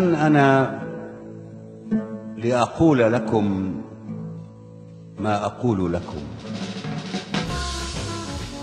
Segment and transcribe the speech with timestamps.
[0.00, 0.78] من أنا
[2.36, 3.74] لأقول لكم
[5.18, 6.22] ما أقول لكم.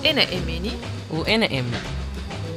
[0.06, 0.72] أنا إيماني
[1.12, 1.82] وأنا آمنة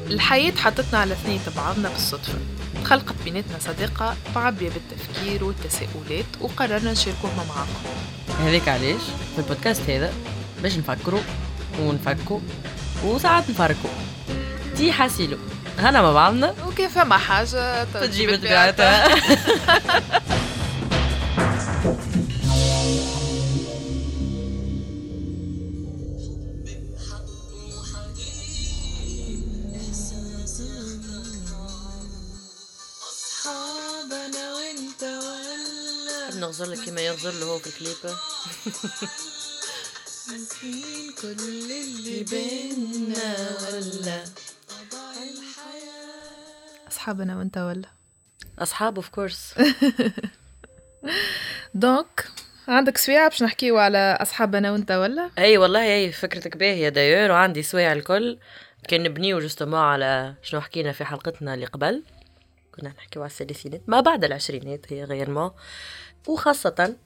[0.07, 2.39] الحياة حطتنا على اثنين بعضنا بالصدفة.
[2.85, 7.99] خلقت بيناتنا صداقة معبية بالتفكير والتساؤلات وقررنا نشاركوها معاكم.
[8.41, 9.03] هذاك علاش؟
[9.35, 10.13] في البودكاست هذا
[10.63, 11.21] باش نفكروا
[11.80, 12.41] ونفكوا
[13.05, 13.91] وساعات نفركوا.
[14.77, 15.37] تي حاسيلو.
[15.78, 18.30] هنا مع بعضنا وكيف ما حاجة؟ تجيب
[33.09, 37.96] أصحابنا وانت ولا نغزر لك كما يغزر له هو في الكليب.
[40.29, 44.24] ناسين كل اللي بينا ولا
[46.88, 47.88] أصحابنا وأنت ولا؟
[48.59, 49.54] أصحاب of course
[51.74, 52.29] donc
[52.69, 57.63] عندك سويعة باش نحكيو على أصحابنا وأنت ولا؟ أي والله أي فكرتك باهية d'ailleurs وعندي
[57.63, 58.38] سوايع الكل.
[58.88, 62.03] كان نبنيو justement على شنو حكينا في حلقتنا اللي قبل.
[62.75, 65.55] كنا نحكيو على الثلاثينات ما بعد العشرينات هي غير ما
[66.27, 66.97] وخاصة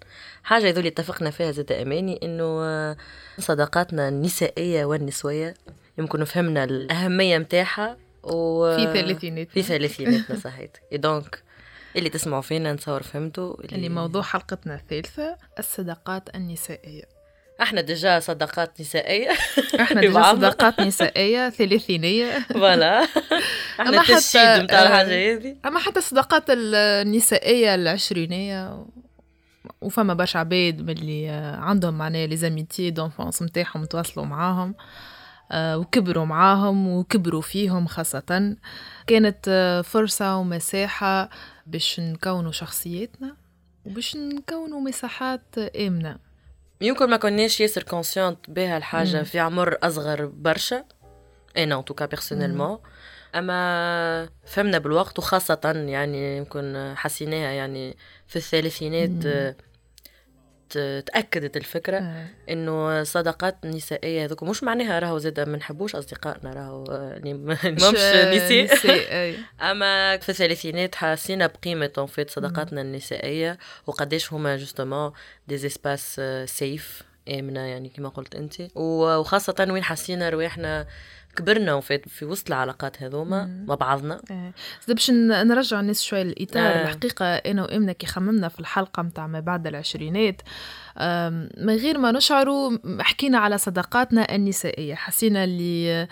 [0.44, 2.96] حاجة يذولي اتفقنا فيها زاد أماني إنه
[3.38, 5.54] صداقاتنا النسائية والنسوية
[5.98, 10.76] يمكن فهمنا الأهمية متاعها و في ثلاثينات في ثلاثيناتنا صحيت.
[10.92, 11.42] donc
[11.96, 17.02] اللي تسمعوا فينا نتصور فهمتوا اللي موضوع حلقتنا الثالثة الصداقات النسائية.
[17.62, 19.30] إحنا déjà صداقات نسائية.
[19.80, 20.22] إحنا déjà.
[20.32, 22.38] صداقات نسائية ثلاثينية.
[22.38, 23.02] voilà
[23.80, 28.86] إحنا حتى- التشيد نتاع آه، الحاجة هذه أما حتى الصداقات النسائية العشرينية
[29.80, 34.74] وفما برشا عباد من اللي عندهم معناها les amitiés d'enfance نتاعهم تواصلوا معاهم.
[34.78, 34.84] آه،
[35.54, 38.56] وكبروا معاهم وكبروا فيهم خاصة.
[39.06, 41.30] كانت آه، فرصة ومساحة
[41.66, 43.36] باش نكونوا شخصياتنا
[43.86, 46.16] وباش نكونوا مساحات آمنة.
[46.80, 49.24] يمكن ما كناش ياسر conscientes بها الحاجة مم.
[49.24, 50.84] في عمر أصغر برشا
[51.56, 52.78] أنا en tout cas personnellement
[53.34, 57.96] أما فهمنا بالوقت وخاصة يعني يمكن حسيناها يعني
[58.26, 59.54] في الثلاثينات
[60.76, 61.00] مم.
[61.00, 66.50] ت- تأكدت الفكرة آه، إنه صداقات نسائية هذوك مش معناها راهو زاد ما نحبوش أصدقائنا
[66.50, 66.84] راهو
[67.16, 68.34] اللي ما مش- نساء.
[69.70, 75.12] أما في الثلاثينات حسينا بقيمة في صداقاتنا النسائية وقداش هما justement
[75.48, 80.86] des espaces safe آمنة يعني كما قلت أنت وخاصة وين حسينا رواحنا
[81.36, 83.64] كبرنا وفات في وسط العلاقات هذوما.
[83.68, 84.52] مع بعضنا آه.
[84.86, 86.82] زاد باش نرجع الناس شوية للإطار آه.
[86.82, 90.42] الحقيقة أنا وإمنا كي خممنا في الحلقة متاع ما بعد العشرينات
[91.58, 96.08] من غير ما نشعروا حكينا على صداقاتنا النسائية حسينا اللي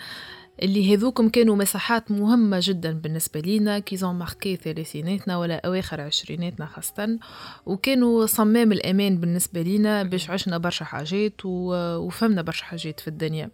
[0.61, 7.19] اللي هذوكم كانوا مساحات مهمة جدا بالنسبة لينا كيزون ماركي ثلاثيناتنا ولا أواخر عشريناتنا خاصة.
[7.65, 13.49] وكانوا صمام الأمان بالنسبة لينا باش عشنا برشا حاجات وفهمنا برشا حاجات في الدنيا.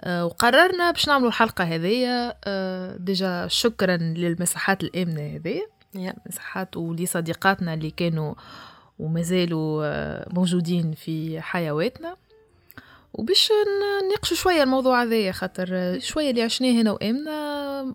[0.00, 5.74] آه، وقررنا باش نعملوا الحلقة هذية آه، déjà شكرا للمساحات الآمنة هذية.
[6.26, 8.34] مساحات ولصديقاتنا اللي كانوا
[8.98, 12.16] ومازالوا آه، موجودين في حيواتنا.
[13.14, 13.52] وباش
[14.04, 17.30] نناقشوا شوية الموضوع هذايا خاطر شوية اللي عشناه هنا وآمنة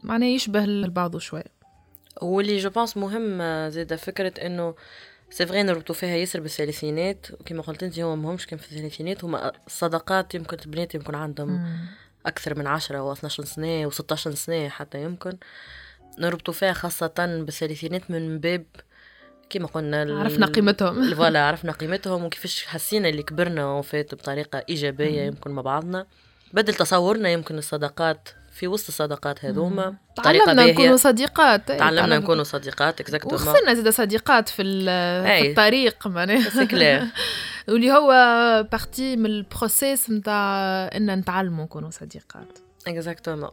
[0.03, 1.59] معناه يشبه البعض شوية
[2.21, 4.75] واللي je pense مهم زاده فكرة إنه
[5.29, 9.51] c'est vrai نربطوا فيها ياسر بالثلاثينات وكما قلت أنت هو مهمش كان في الثلاثينات هما
[9.67, 11.77] الصداقات يمكن البنات يمكن عندهم
[12.25, 15.37] أكثر من عشرة أو 12 سنة و 16 سنة حتى يمكن.
[16.19, 18.65] نربطوا فيها خاصة بالثلاثينات من باب
[19.49, 21.13] كما قلنا عرفنا قيمتهم.
[21.15, 25.27] voilà عرفنا قيمتهم وكيفاش حسينا اللي كبرنا وفات بطريقة إيجابية مم.
[25.27, 26.05] يمكن مع بعضنا.
[26.53, 29.95] بدل تصورنا يمكن الصداقات في وسط الصداقات هذوما.
[30.23, 31.71] تعلمنا نكونوا صديقات.
[31.71, 34.63] إيه، تعلمنا نكونوا صديقات exactement وخسرنا زاد صديقات في,
[35.23, 35.49] في.
[35.49, 36.49] الطريق معناها.
[36.59, 37.03] c'est clair
[37.67, 38.09] واللي هو
[38.71, 40.53] partie من ال process نتاع
[40.95, 42.59] إن نتعلموا نكونوا صديقات.
[42.87, 43.49] exactement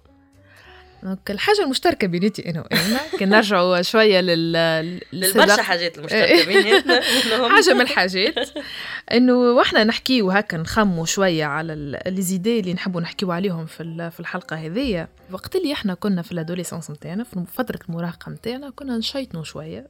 [1.02, 3.00] donc الحاجة المشتركة بيناتي أنا وأنا.
[3.18, 4.52] كي نرجعوا شوية لل
[5.12, 7.00] للبرشا حاجات المشتركة بيناتنا.
[7.22, 8.48] إنهم- حاجة من الحاجات.
[9.12, 14.20] إنه وإحنا نحكيو هكا نخموا شوية على les idées اللي نحبوا نحكيو عليهم في في
[14.20, 15.08] الحلقة هذيا.
[15.32, 19.86] وقت اللي إحنا كنا في ال adolescence نتاعنا في فترة المراهقة نتاعنا كنا نشيطنوا شوية.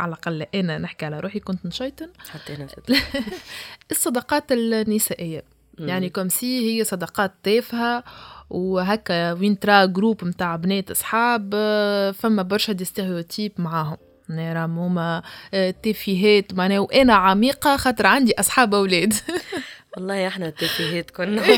[0.00, 2.08] على الأقل أنا نحكي على روحي كنت نشيطن.
[2.30, 3.00] حتى زاد.
[3.90, 5.42] الصداقات النسائية.
[5.78, 8.04] يعني comme si هي صداقات تافهة
[8.50, 13.96] وهكا وين ترى groupe متاع بنات اصحاب آه، فما برشا des stéréotypes معاهم.
[14.28, 15.22] يعني راهم هما
[15.54, 19.14] آه، تافهات معناها وأنا عميقة خاطر عندي أصحاب أولاد.
[19.96, 21.42] والله إحنا التافهات كنا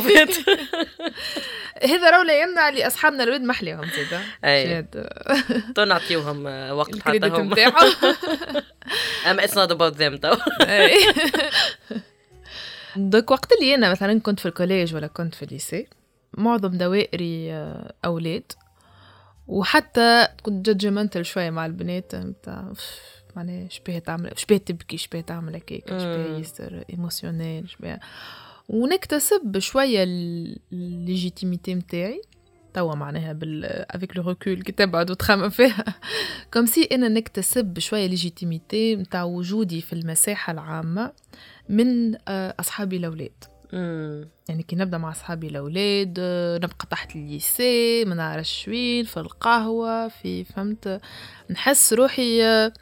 [1.83, 4.67] هذا راهو لا يمنع اللي أصحابنا الولد محليهم زيدا أي.
[4.67, 5.09] شاد.
[5.75, 7.55] تو نعطيوهم وقت حتى هم.
[9.27, 10.37] اما it's not about them too.
[12.97, 15.87] donc وقت اللي أنا مثلا كنت في ال collège ولا كنت في ال lycée
[16.35, 18.53] معظم دوائري آه، أولاد.
[19.47, 22.15] وحتى كنت judgmental شوية مع البنات.
[22.15, 22.73] نتاع
[23.37, 26.37] معناها شبيه تعمل شبيه تبكي شبيه تعمل هكاك شبيه.
[26.37, 28.01] يصير émotionnel شبيه
[28.69, 30.05] ونكتسب شوية
[30.73, 32.23] ال légitimité نتاعي
[32.75, 35.85] توا معناها بال avec le recul كي تبعد وتخمم فيها.
[36.53, 41.13] comme si أنا نكتسب شوية légitimité نتاع وجودي في المساحة العامة
[41.69, 43.45] من آه، أصحابي الأولاد.
[44.49, 49.17] يعني كي نبدا مع اصحابي الأولاد آه، نبقى تحت ال lycée ما نعرفش وين في
[49.17, 51.01] القهوة في فهمت؟
[51.51, 52.73] نحس روحي آه،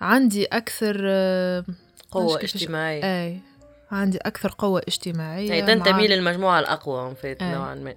[0.00, 1.64] عندي أكثر آه،
[2.10, 3.02] قوة كيفاش- اجتماعية.
[3.24, 3.40] أي
[3.90, 6.08] عندي أكثر قوة اجتماعية يعني مع- تنتمي
[7.14, 7.52] فات أي.
[7.54, 7.94] نوعا ما.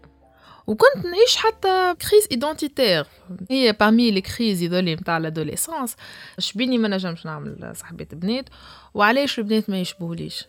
[0.68, 3.06] وكنت نعيش حتى crise identitaire
[3.50, 5.96] هي parmi les crises هاذولي نتاع ال adolescence
[6.40, 8.46] شبيني ما نجمش نعمل صاحبات بنات
[8.94, 10.46] وعلاش البنات ما يشبهوليش؟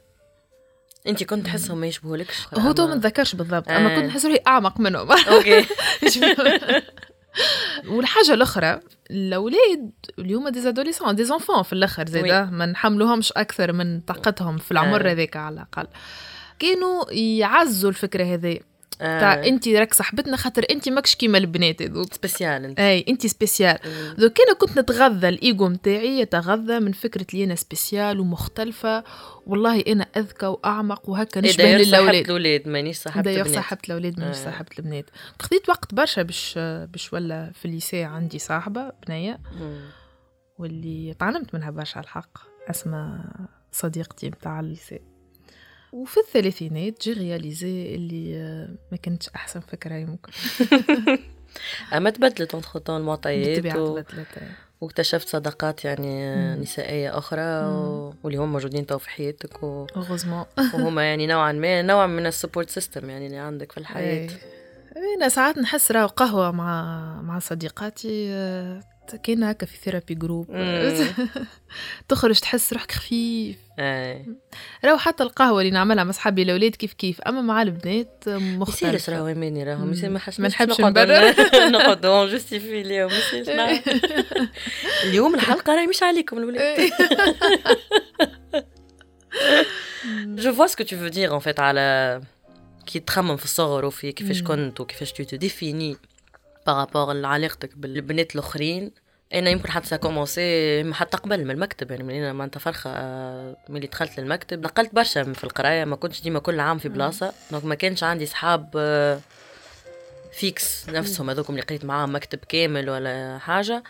[1.07, 3.97] انت كنت تحسهم ما يشبهولكش؟ هو تو ما نتذكرش بالضبط أما آه.
[3.97, 5.13] كنت نحس روحي أعمق منهم.
[5.33, 5.67] OK.
[7.89, 14.01] والحاجة الأخرى الأولاد هوما des adolescents des enfants في الأخر زاده ما نحملوهمش أكثر من
[14.01, 15.13] طاقتهم في العمر آه.
[15.13, 15.87] هذاك على الأقل.
[16.59, 18.59] كانوا يعزوا الفكرة هذه
[19.03, 19.21] آه.
[19.21, 22.15] تاع انت راك صاحبتنا خاطر انت ماكش كيما البنات هذوك.
[22.15, 22.81] spéciale انت.
[22.81, 23.79] أي انت spéciale.
[24.19, 29.05] donc أنا كنت نتغذى الايجو متاعي يتغذى من فكرة لي أنا spéciale ومختلفة.
[29.47, 32.25] والله أنا أذكى وأعمق وهكا إيه نشبه صاحبة للأولاد.
[32.25, 33.55] الأولاد مانيش دايوغ البنات.
[33.55, 34.45] صاحبة الأولاد مانيش آه.
[34.45, 35.11] صاحبة البنات.
[35.43, 39.39] خديت وقت برشا باش باش ولا في ال lycée عندي صاحبة بنية.
[39.61, 39.81] مم.
[40.59, 42.39] واللي تعلمت منها برشا الحق
[42.71, 43.35] اسمها
[43.73, 45.01] صديقتي متاع ال lycée
[45.93, 50.33] وفي الثلاثينات j'ai réalisé اللي آه، ما كانتش أحسن فكرة يمكن.
[51.97, 53.99] أما تبدلت entre-temps المعطيات و...
[53.99, 54.39] تبدلت
[54.81, 56.63] واكتشفت صداقات يعني مم.
[56.63, 58.15] نسائية أخرى و...
[58.23, 59.87] واللي هم موجودين تو في حياتك و...
[60.75, 64.29] وهم يعني نوعا ما نوع من ال support system يعني اللي عندك في الحياة.
[65.17, 68.29] أنا ساعات نحس راهو قهوة مع مع صديقاتي
[69.15, 70.47] آه، كاينها في therapy group.
[72.09, 73.57] تخرج تحس روحك خفيف.
[73.79, 74.27] اي
[74.85, 77.21] راهو حتى القهوة اللي نعملها مع صحابي الأولاد كيف كيف.
[77.21, 79.93] أما مع البنات يصيرش مختلف راهو يماني راهو مم.
[79.93, 83.81] يصير ما حسناش ما نحبش نقعدوا ن- نقعدوا justifier اليوم يصيرش نعم.
[85.05, 86.91] اليوم الحلقة راهي مش عليكم الولاد.
[90.27, 92.21] je vois ce que tu veux dire en fait على
[92.87, 94.43] كي تخمم في الصغر وفي كيفاش.
[94.43, 95.97] كنت وكيفاش tu définis
[96.67, 98.91] par rapport لعلاقتك بالبنات الأخرين.
[99.35, 103.87] أنا يمكن حتى commencé حتى قبل من المكتب يعني من أنا معناتها فرخة آه، ملي
[103.87, 104.63] دخلت للمكتب.
[104.65, 107.33] نقلت برشا في القراية ما كنتش ديما كل عام في بلاصة.
[107.51, 109.21] donc ما كانش عندي صحاب آه،
[110.33, 113.83] fixes نفسهم هذوكم اللي قريت معاهم مكتب كامل ولا حاجة.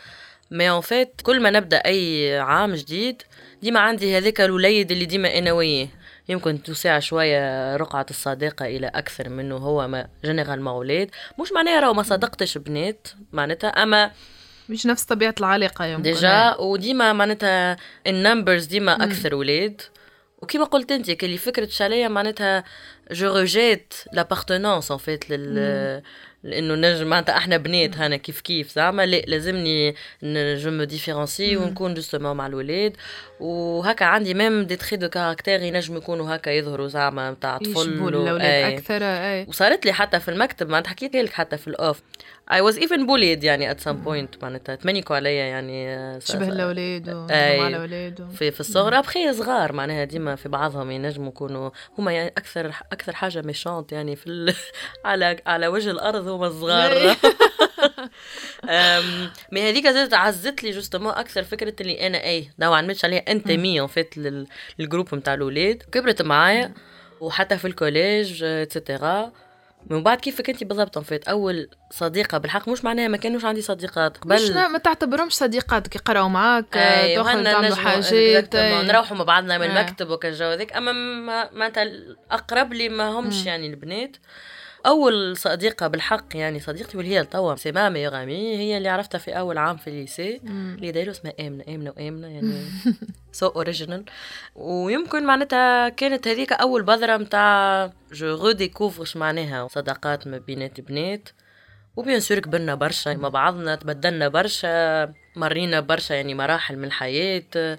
[0.50, 3.22] mais en fait كل ما نبدأ أي عام جديد
[3.62, 5.88] ديما عندي هذاك الوليد اللي ديما أنا وياه.
[6.28, 11.10] يمكن توسع شوية رقعة الصداقه إلى أكثر منه هوما généralement أولاد
[11.40, 14.10] مش معناها راهو ما صدقتش بنات معناتها أما
[14.68, 16.02] مش نفس طبيعة العلاقة يمكن.
[16.02, 17.76] déjà وديما معناتها
[18.06, 19.82] ال numbers ديما أكثر ولاد
[20.42, 22.64] وكيما قلت أنت كلي فكرة شاليه معناتها
[23.10, 26.02] je rejette l'appartenance en fait لل
[26.44, 29.94] لأنه نجم معناتها إحنا بنات هنا كيف كيف زعما لا لازمني
[30.56, 32.96] je me différencie ونكون justement مع الولاد.
[33.40, 38.40] وهكا عندي même des traits de caractère ينجم يكونوا هكا يظهروا زعما نتاع يشبهوا طفل
[38.40, 38.74] أي.
[38.74, 39.46] أكثر أي.
[39.48, 42.00] وصارت لي حتى في المكتب معناتها حكيت لك حتى في الأوف.
[42.52, 44.74] I was even bullied يعني at some point معناتها.
[44.74, 46.44] تمنيكوا عليا يعني آه، شبه.
[46.46, 48.98] ومع الأولاد و- في في الصغر.
[48.98, 54.16] أبخي صغار معناها ديما في بعضهم ينجموا يكونوا هما يعني أكثر أكثر حاجة méchante يعني
[54.16, 54.54] في ال...
[55.04, 56.92] على على وجه الأرض هما الصغار.
[58.68, 63.22] أم، mais هذيك زادت عزت لي justement أكثر فكرة اللي أنا اي نوعا ما عليها.
[63.28, 64.46] انتمي en fait لل-
[64.78, 65.82] لل groupe نتاع الأولاد.
[65.92, 66.72] كبرت معايا
[67.20, 69.32] وحتى في ال collège et cetera
[69.90, 73.62] من بعد كيفك انت بالضبط en fait اول صديقة بالحق مش معناها ما كانوش عندي
[73.62, 78.86] صديقات قبل مش ما تعتبرهمش صديقاتك يقراو معاك أي، تخرج وهنا تعملوا حاجات أي.
[78.86, 79.80] نروحوا مع بعضنا من أي.
[79.80, 84.16] المكتب وكالجو هذاك أما ما معناتها الأقرب لي ما همش يعني البنات
[84.86, 89.38] أول صديقة بالحق يعني صديقتي واللي هي توا c'est ma meilleure هي اللي عرفتها في
[89.38, 90.40] أول عام في ال lycée.
[90.74, 92.64] اللي d'ailleurs اسمها آمنة آمنة وآمنة يعني
[93.32, 94.04] so original
[94.54, 101.28] ويمكن معناتها كانت هذيك أول بذرة متاع je redécouvre اش معناها صداقات ما بينات بنات.
[101.96, 107.78] و bien sûr كبرنا برشا مع بعضنا تبدلنا برشا مرينا برشا يعني مراحل من الحياة.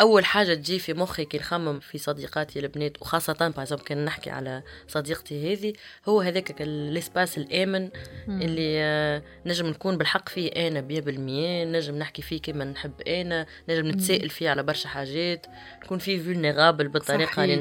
[0.00, 4.62] أول حاجة تجي في مخي كي نخمم في صديقاتي البنات وخاصة بازم كان نحكي على
[4.88, 5.72] صديقتي هذه
[6.08, 7.90] هو هذاك ال espace الآمن
[8.28, 13.46] اللي آه، نجم نكون بالحق فيه أنا بيا بالمية نجم نحكي فيه كما نحب أنا
[13.68, 15.46] نجم نتسائل فيه على برشا حاجات
[15.84, 17.56] نكون فيه vulnérable بالطريقة اللي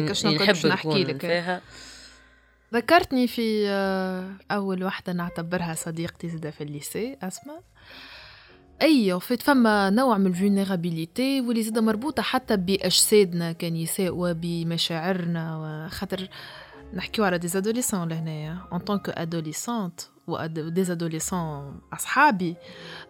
[0.00, 1.60] نجم نحب نكون فيها.
[2.74, 7.62] ذكرتني في آه، أول وحدة نعتبرها صديقتي زادة في ال lycée أسماء.
[8.82, 16.28] en fait فما نوع من ال vulnérabilité واللي زاد مربوطة حتى بأجسادنا كنساء وبمشاعرنا وخاطر
[16.94, 22.56] نحكيو على des adolescents لهنايا en tant qu'adolescente adolescent أصحابي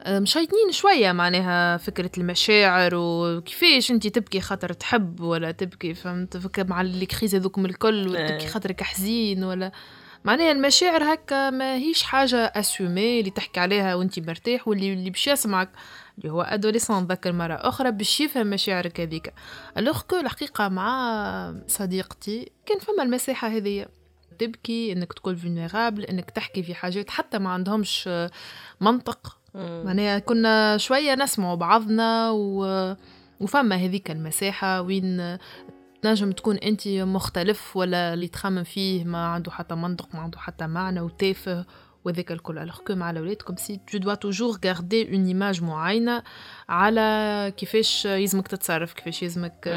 [0.08, 6.80] مشيطنين شوية معناها فكرة المشاعر وكيفاش انت تبكي خاطر تحب ولا تبكي فهمت فكره مع
[6.80, 8.48] ال crises هذوكم الكل وتبكي إيه.
[8.48, 9.72] خاطرك حزين ولا
[10.24, 15.26] معناها المشاعر هكا ما هيش حاجة assumée اللي تحكي عليها وانت مرتاح واللي اللي باش
[15.26, 15.70] يسمعك.
[16.18, 19.34] اللي هو adolescent ذكر مرة أخرى باش يفهم مشاعرك هذيك.
[19.78, 23.88] alors que الحقيقة مع صديقتي كان فما المساحة هذية.
[24.38, 28.08] تبكي إنك تكون vulnérable إنك تحكي في حاجات حتى ما عندهمش
[28.80, 29.38] منطق.
[29.54, 32.94] معناها كنا شوية نسمع بعضنا و...
[33.40, 35.38] وفما هذيك المساحة وين
[36.04, 40.66] تنجم تكون أنت مختلف ولا اللي تخمم فيه ما عنده حتى منطق ما عنده حتى
[40.66, 41.64] معنى وتافه
[42.04, 42.58] وذاك الكل.
[42.58, 46.22] alors que مع الأولاد comme si tu dois toujours garder une image معينة
[46.68, 49.74] على كيفاش يلزمك تتصرف كيفاش يلزمك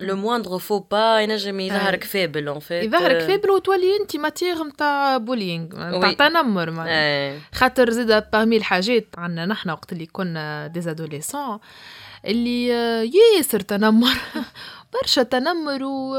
[0.00, 5.16] le moindre faux pas ينجم يظهرك faible en fait يظهرك faible وتولي أنت matière نتاع
[5.16, 5.66] bullying
[5.98, 7.38] نتاع تنمر معناها.
[7.54, 11.58] خاطر زيد parmi الحاجات عندنا نحن وقت اللي كنا des adolescents
[12.26, 12.68] اللي
[13.38, 14.16] ياسر تنمر.
[14.92, 16.16] برشا تنمر و...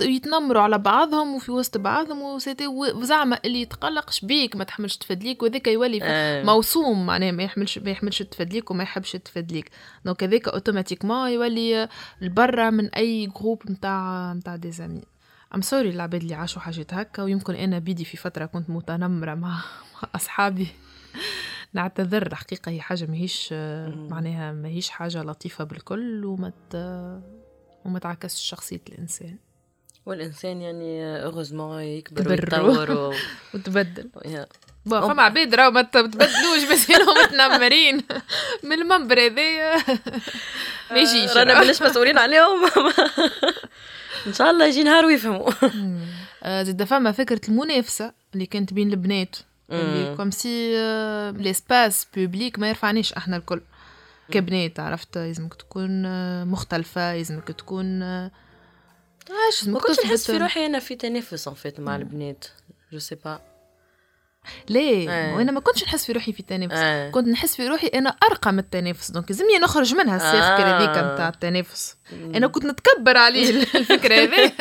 [0.00, 5.42] ويتنمروا على بعضهم وفي وسط بعضهم و c'était وزعما اللي يتقلقش بيك ما تحملش تفدليك
[5.42, 6.44] وذاك يولي آه.
[6.44, 9.70] موصوم معناها ما يحملش ما يحملش تفدليك وما يحبش تفدليك.
[10.04, 11.88] donc هذاك automatiquement يولي
[12.22, 15.02] البرا من أي groupe نتاع نتاع des amis
[15.54, 19.48] I'm sorry العباد اللي عاشوا حاجات هكا ويمكن أنا بيدي في فترة كنت متنمرة مع,
[19.94, 20.68] مع أصحابي.
[21.74, 23.52] نعتذر الحقيقة هي حاجة ماهيش
[24.10, 26.52] معناها ماهيش حاجة لطيفة بالكل وما
[27.84, 29.36] وما تعكسش شخصية الإنسان.
[30.06, 33.14] والإنسان يعني heureusement يكبر ويتطور و...
[33.54, 34.10] وتبدل.
[34.86, 38.02] bon فما عباد راهو ما تبدلوش بس انهم متنمرين
[38.64, 39.76] من المنبر هذايا.
[40.90, 42.64] ما يجيش رانا ماناش مسؤولين عليهم.
[44.26, 45.50] إن شاء الله يجي نهار ويفهموا.
[46.42, 49.36] آه، زيد فما فكرة المنافسة اللي كانت بين البنات.
[50.16, 50.72] comme si
[51.32, 53.60] l'espace public ما يرفعناش أحنا الكل.
[54.30, 56.02] كبنات عرفت؟ لازمك تكون
[56.44, 61.96] مختلفة لازمك تكون عاش ما كنتش نحس في روحي أنا في تنافس en fait مع
[61.96, 62.44] البنات.
[62.92, 63.40] je sais pas
[64.68, 65.34] ليه؟ آه.
[65.34, 66.74] وأنا ما كنتش نحس في روحي في تنافس.
[66.76, 67.10] آه.
[67.10, 69.10] كنت نحس في روحي أنا أرقى من التنافس.
[69.10, 70.78] donc لازمني نخرج من ها ال cercle آه.
[70.78, 71.96] هذيك نتاع التنافس.
[72.12, 74.52] أنا كنت نتكبر عليه الفكرة هذه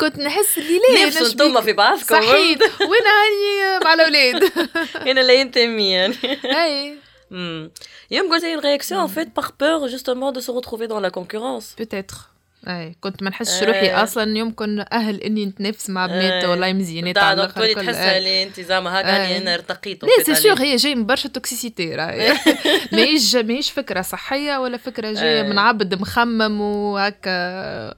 [0.00, 2.04] كنت نحس اللي ليه؟ نافسوا أنتم في بعضكم.
[2.04, 4.52] صحيح وأنا هاني مع الأولاد.
[5.10, 6.16] أنا لا ينتمي يعني.
[6.64, 6.98] أي.
[8.10, 11.74] يمكن c'est une réaction en fait par peur justement de se retrouver dans la concurrence.
[11.76, 12.34] Peut-être.
[12.68, 17.42] اي كنت ما نحسش روحي أصلا يمكن أهل إني نتنافس مع بنات والله مزيانات على
[17.42, 21.06] الآخر تولي تحس اللي انت زعما هكا أنا ارتقيت là c'est sûr هي جاي من
[21.06, 22.32] برشا toxicité راهي.
[22.92, 27.94] ماهيش ماهيش فكرة صحية ولا فكرة جاية من عبد مخمم وهكا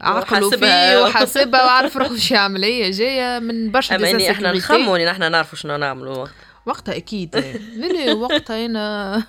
[0.00, 2.64] عقله فيه وحاسبها وعارف روحه شو يعمل.
[2.64, 6.26] هي جاية من برشا اما إحنا نخمو نحن نعرفوا شنو نعملوا.
[6.66, 7.36] وقتها أكيد.
[7.76, 9.22] ليلي وقتها أنا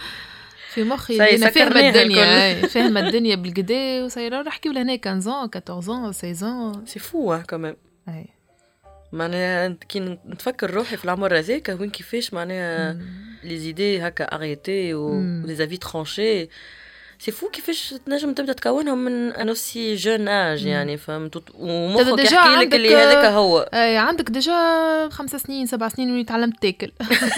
[0.74, 6.98] في مخي أنا فاهمة الدنيا فاهمة الدنيا بالقدا وصايره نحكي لهنا 15 14 16 c'est
[6.98, 7.76] fou comment.
[9.12, 12.98] معناها كي نتفكر روحي في العمر هذاك وين كيفاش معناها
[13.44, 16.48] les idées هكا arrêtées et les avis tranchés
[17.20, 22.56] c'est fou كيفاش تنجم تبدا تكونهم من un aussi jeune âge يعني فهمت ومخك يحكي
[22.56, 24.52] لك اللي هذاك هو اي عندك déjà
[25.10, 26.92] خمس سنين سبع سنين وين تعلمت تاكل.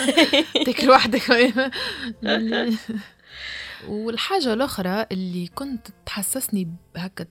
[0.67, 1.23] تاكل وحدك.
[3.89, 7.27] والحاجة الأخرى اللي كنت تحسسني هكا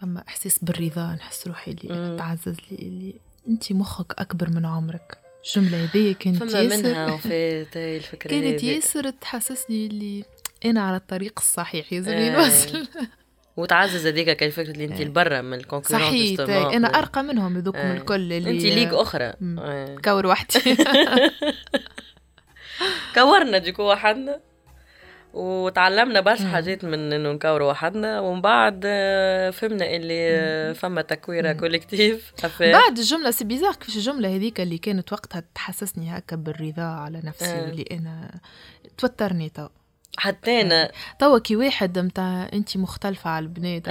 [0.00, 3.14] فما إحساس بالرضا نحس روحي اللي تعزز لي اللي
[3.48, 5.18] أنت مخك أكبر من عمرك.
[5.46, 6.76] الجملة هذه كانت فما ياسر.
[6.88, 10.24] منها وفي الفكرة كانت ياسر تحسسني اللي
[10.64, 12.44] أنا على الطريق الصحيح يلزمني آه.
[12.44, 12.88] نوصل
[13.56, 17.78] وتعزز هذيك كيف فكرة اللي انت البرا من ال concurrence صحيح أنا أرقى منهم هذوكم
[17.78, 17.92] آه.
[17.92, 19.32] الكل اللي انت ligue أخرى.
[19.58, 19.96] آه.
[20.04, 20.58] كور وحدي.
[23.14, 24.40] كورنا ديكو وحدنا.
[25.34, 28.20] وتعلمنا برشا حاجات من إنه نكوروا وحدنا.
[28.20, 32.32] ومن بعد آه، فهمنا اللي فما تكويرة collective.
[32.60, 37.44] بعد الجملة c'est bizarre كيفاش الجملة هذيك اللي كانت وقتها تحسسني هكا بالرضا على نفسي
[37.44, 37.70] آه.
[37.70, 38.40] اللي أنا
[38.98, 39.66] توترني تو.
[40.18, 43.88] حتى أنا توا كي واحد متاع انت مختلفة على البنات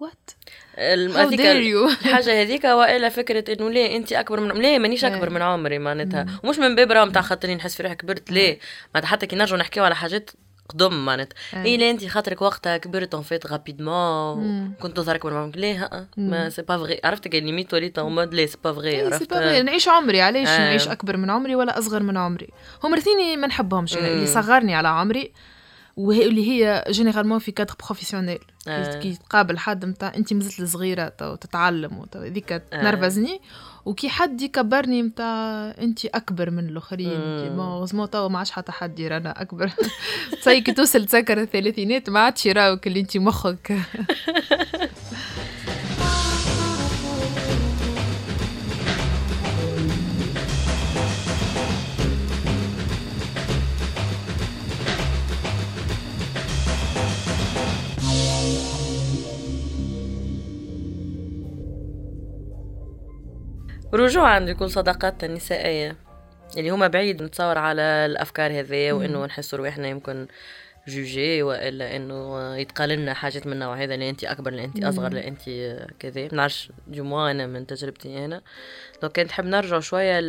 [0.00, 0.30] وات
[0.78, 1.90] هذيك you.
[2.06, 5.34] الحاجة هذيك وإلا فكرة إنه ليه انت أكبر من ليه مانيش أكبر إيه.
[5.34, 6.26] من عمري معناتها.
[6.44, 8.58] ومش من باب راهم تاع خاطري نحس في روحي كبرت ليه؟
[8.94, 10.30] معناتها حتى كي نرجعوا نحكيو على حاجات
[10.70, 11.64] قدم معناتها إيه.
[11.64, 14.72] اي لا انت خاطرك وقتها كبرت اون فيت رابيدمون.
[14.80, 18.14] كنت تظهر اكبر من عمرك ها ما سي با فغي عرفت كان ليميت وليت اون
[18.14, 20.58] مود ليه سي با فغي إيه، سي عرفت با غير نعيش عمري علاش آه.
[20.58, 22.48] نعيش أكبر من عمري ولا أصغر من عمري
[22.84, 23.96] هم الاثنين ما نحبهمش.
[23.96, 24.26] اللي.
[24.26, 25.32] صغرني على عمري
[25.96, 28.38] وهي اللي هي généralement في cadre professionnel
[28.68, 29.00] آه.
[29.00, 33.40] كي تقابل حد متاع انت مازلت صغيرة تتعلم هذيك تنرفزني
[33.90, 37.10] وكي حد يكبرني متاع انت أكبر من الآخرين.
[37.56, 39.70] bon توا ما عادش حتى حد يرى أنا أكبر
[40.40, 43.72] تصي كي توصل تسكر الثلاثينات ما عادش يراوك اللي انت مخك
[63.92, 65.96] رجوعا لكل صداقاتنا النسائية.
[66.56, 70.26] اللي هما بعيد نتصور على الأفكار هذه وإنه نحس روحنا يمكن
[70.88, 75.06] جوجي وإلا إنه يتقال لنا حاجات من النوع هذا اللي انت أكبر اللي انت أصغر
[75.06, 75.42] اللي انت
[75.98, 78.42] كذا ما نعرفش أنا من تجربتي أنا.
[79.02, 80.20] لو كان نحب نرجع شوية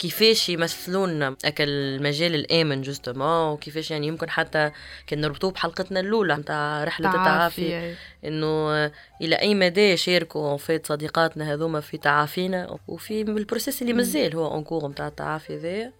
[0.00, 4.70] كيفاش يمثلونا هكا المجال الآمن justement وكيفاش يعني يمكن حتى
[5.06, 7.70] كان نربطوه بحلقتنا الأولى نتاع رحلة التعافي.
[7.70, 8.84] تعافي إنه
[9.22, 14.54] إلى أي مدى شاركوا فات صديقاتنا هذوما في تعافينا؟ وفي ال processus اللي مازال هو
[14.54, 15.92] encore نتاع التعافي ذا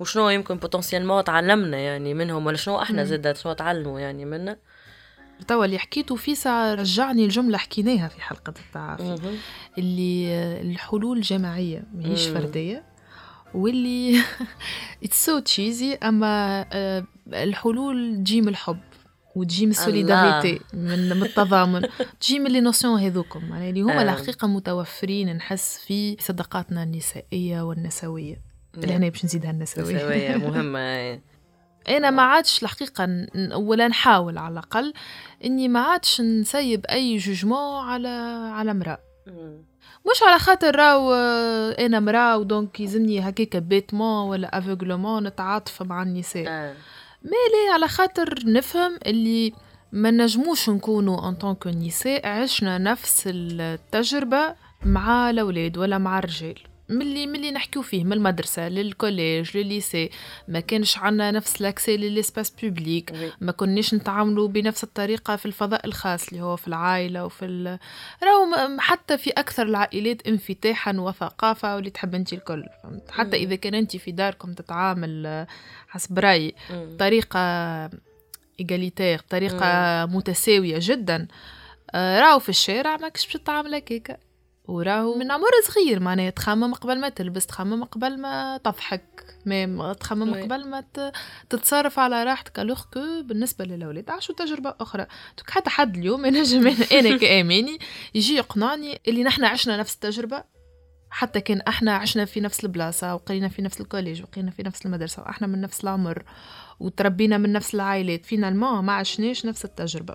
[0.00, 4.56] وشنو يمكن potentiellement تعلمنا يعني منهم ولا شنو إحنا زاد شنو تعلموا يعني منا؟
[5.48, 9.38] توا اللي حكيته فيسا رجعني الجملة حكيناها في حلقة التعافي.
[9.78, 12.26] اللي الحلول جماعية ماهيش.
[12.26, 12.95] فردية.
[13.56, 14.22] واللي
[15.04, 18.78] it's so cheesy أما آه، الحلول تجي من الحب
[19.36, 21.88] وتجي من ال solidarité من من التضامن
[22.20, 23.40] تجي من les notions هذوكم.
[23.50, 24.02] يعني اللي هما آه.
[24.02, 28.40] الحقيقة متوفرين نحس في صداقاتنا النسائية والنسوية.
[28.76, 29.98] لهنا باش نزيدها النسوية.
[29.98, 31.20] سوية مهمة
[31.88, 34.92] أنا ما عادش الحقيقة ولا نحاول على الأقل
[35.44, 38.08] إني ما عادش نسيب أي jugement على
[38.54, 38.98] على مراه
[40.10, 45.82] مش على خاطر راو آه، أنا مراه و donc يلزمني هكاك bêtement ولا aveuglement نتعاطف
[45.82, 46.44] مع النساء.
[46.48, 46.74] آه.
[47.22, 49.52] مالي على خاطر نفهم اللي
[49.92, 56.58] ما نجموش نكونوا en tant que نساء عشنا نفس التجربة مع الأولاد ولا مع الرجال.
[56.88, 60.10] ملي ملي نحكيو فيه من المدرسة للكوليج للليسي
[60.48, 63.12] ما كانش عنا نفس l'accès à l'espace public.
[63.40, 67.78] ما كناش نتعاملوا بنفس الطريقة في الفضاء الخاص اللي هو في العائلة وفي ال...
[68.22, 73.74] راهو حتى في أكثر العائلات انفتاحا وثقافة واللي تحب انت الكل فهمت حتى إذا كان
[73.74, 75.46] انت في داركم تتعامل آه،
[75.88, 76.54] حسب رأيي.
[76.70, 77.38] بطريقه
[78.60, 81.28] égalitaire بطريقه متساوية جدا
[81.94, 84.16] آه، راهو في الشارع ماكش باش تتعامل هكاكا
[84.68, 89.36] وراهو من عمر صغير معناها تخمم قبل ما تلبس تخمم قبل ما تضحك.
[89.46, 90.42] ما تخمم oui.
[90.42, 90.84] قبل ما
[91.50, 92.60] تتصرف على راحتك.
[92.60, 95.06] alors que بالنسبة للأولاد عاشوا تجربة أخرى.
[95.38, 97.78] donc حتى حد اليوم ينجم أنا أنا كأماني
[98.14, 100.44] يجي يقنعني اللي نحن عشنا نفس التجربة.
[101.10, 104.86] حتى كان إحنا عشنا في نفس البلاصة وقرينا في نفس ال collège وقرينا في نفس
[104.86, 106.22] المدرسة وإحنا من نفس العمر
[106.80, 108.26] وتربينا من نفس العائلات.
[108.26, 110.14] finalement ما عشناش نفس التجربة.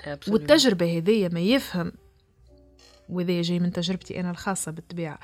[0.00, 0.28] Absolument.
[0.28, 1.92] والتجربة هذية ما يفهم
[3.12, 5.18] وذي جاي من تجربتي أنا الخاصة بالطبيعة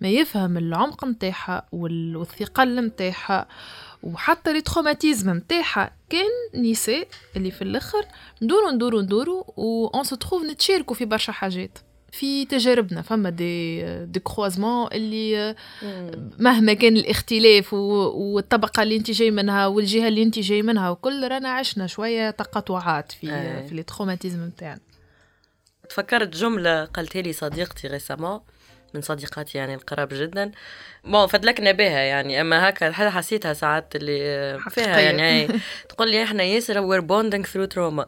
[0.00, 3.48] ما يفهم العمق متاعها وال- والثقل متاعها
[4.02, 8.04] وحتى ال traumatisme متاعها كان نساء اللي في الأخر
[8.42, 11.78] ندورو ندورو ندورو و on se trouve نتشاركوا في برشا حاجات
[12.12, 15.54] في تجاربنا فما des des croisements اللي.
[16.38, 21.28] مهما كان الاختلاف و- والطبقة اللي انت جاي منها والجهة اللي انت جاي منها وكل
[21.28, 23.68] رانا عشنا شوية تقاطعات في أي.
[23.68, 24.80] في ال traumatisme نتاعنا
[25.88, 28.40] تفكرت جملة قالتها لي صديقتي récemment
[28.94, 30.52] من صديقاتي يعني القراب جدا
[31.04, 35.00] bon فدلكنا بها يعني أما هكا حسيتها ساعات اللي فيها.
[35.00, 35.48] يعني هي
[35.88, 38.06] تقول لي إحنا ياسر we're bonding through trauma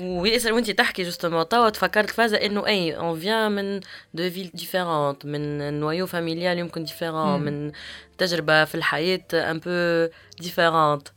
[0.00, 3.80] وياسر وانت تحكي justement توا تفكرت فازا إنه أي on vient من
[4.14, 7.40] deux villes différentes من noyau familial يمكن différent.
[7.40, 7.72] من
[8.18, 10.08] تجربة في الحياة un peu
[10.40, 11.08] différente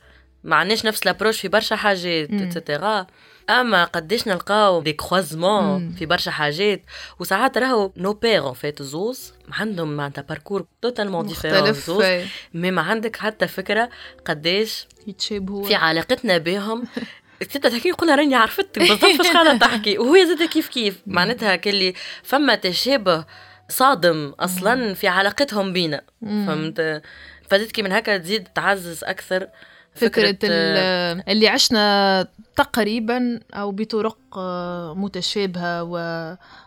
[0.43, 2.29] ما عندناش نفس l'approche في برشا حاجات.
[2.31, 3.07] et cetera
[3.51, 5.95] أما قديش نلقاو des croisements مم.
[5.99, 6.81] في برشا حاجات
[7.19, 12.05] وساعات راهو نوبير en fait زوز عندهم معناتها parcours totalement différent زوز.
[12.53, 13.89] mais ما عندك حتى فكرة
[14.25, 16.83] قديش يتشابهوا في علاقتنا بهم.
[17.53, 21.01] تبدا تحكي يقول راني عرفتك بالضبط فاش قاعدة تحكي وهي زاد كيف كيف.
[21.07, 23.25] معناتها كلي فما تشابه
[23.69, 26.01] صادم أصلا في علاقتهم بينا.
[26.21, 27.01] فهمت؟
[27.49, 29.47] فزيد كي من هكا تزيد تعزز أكثر
[29.95, 35.83] فكرة, فكرة، ال- اللي عشنا تقريبا أو بطرق آه، متشابهة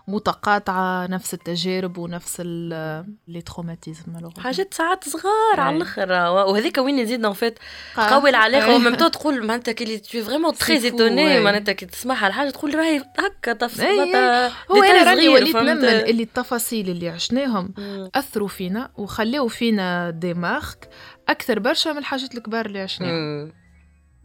[0.09, 5.77] ومتقاطعة نفس التجارب ونفس لي تروماتيزم حاجات ساعات صغار على أي.
[5.77, 7.35] الأخر وهذيك وين نزيد آه.
[7.99, 8.75] قوي العلاقه.
[8.75, 11.41] ومن تو تقول معناتها كي تو فريمون تري ايتوني.
[11.41, 13.55] معناتها كي تسمعها الحاجة تقول راهي هكا أي.
[13.55, 18.11] تفصيلات هو أنا راني وليت؟ نمن اللي التفاصيل اللي عشناهم مم.
[18.15, 20.89] أثروا فينا وخليوا فينا دي مارك
[21.29, 23.53] أكثر برشا من الحاجات الكبار اللي عشناهم.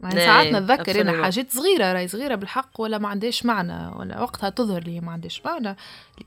[0.02, 1.22] يعني ساعات نتذكر أنا.
[1.22, 5.42] حاجات صغيرة راهي صغيرة بالحق ولا ما عندهاش معنى ولا وقتها تظهر لي ما عندهاش
[5.44, 5.76] معنى.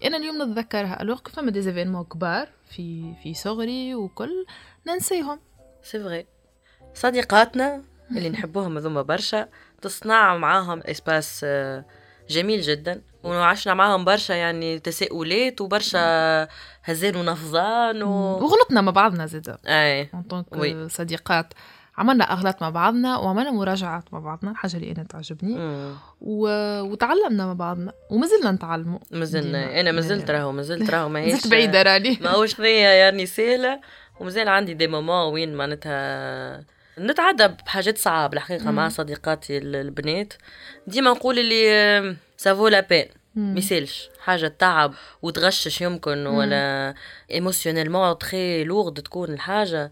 [0.06, 4.46] أنا اليوم نتذكرها alors فما des événements كبار في في صغري وكل
[4.88, 5.40] ننسيهم.
[5.84, 6.26] c'est vrai
[6.94, 9.48] صديقاتنا اللي نحبوهم هذوما برشا
[9.82, 11.86] تصنع معاهم espace آه،
[12.30, 13.02] جميل جدا.
[13.24, 16.48] وعشنا معاهم برشا يعني تساؤلات وبرشا
[16.84, 18.10] هزان ونفضان و...
[18.12, 20.10] وغلطنا مع بعضنا زيدا اي.
[20.90, 21.54] صديقات.
[21.98, 25.56] عملنا أغلاط مع بعضنا وعملنا مراجعات مع بعضنا الحاجة اللي أنا تعجبني.
[26.22, 26.48] و...
[26.82, 29.80] وتعلمنا مع بعضنا ومازلنا نتعلموا مازلنا.
[29.80, 30.30] أنا مازلت.
[30.32, 33.80] راهو مازلت راهو ماهيش بعيدة راني ما هوش ثنية يعني سهلة
[34.20, 36.64] ومازال عندي des moments وين معناتها
[37.00, 38.90] نتعدى بحاجات صعاب الحقيقة مع.
[38.90, 40.34] صديقاتي ال- البنات
[40.88, 43.54] ديما نقول اللي ça vaut la peine مم.
[43.54, 46.94] ميسالش حاجة تعب وتغشش يمكن ولا
[47.32, 49.92] émotionnellement très lourde تكون الحاجة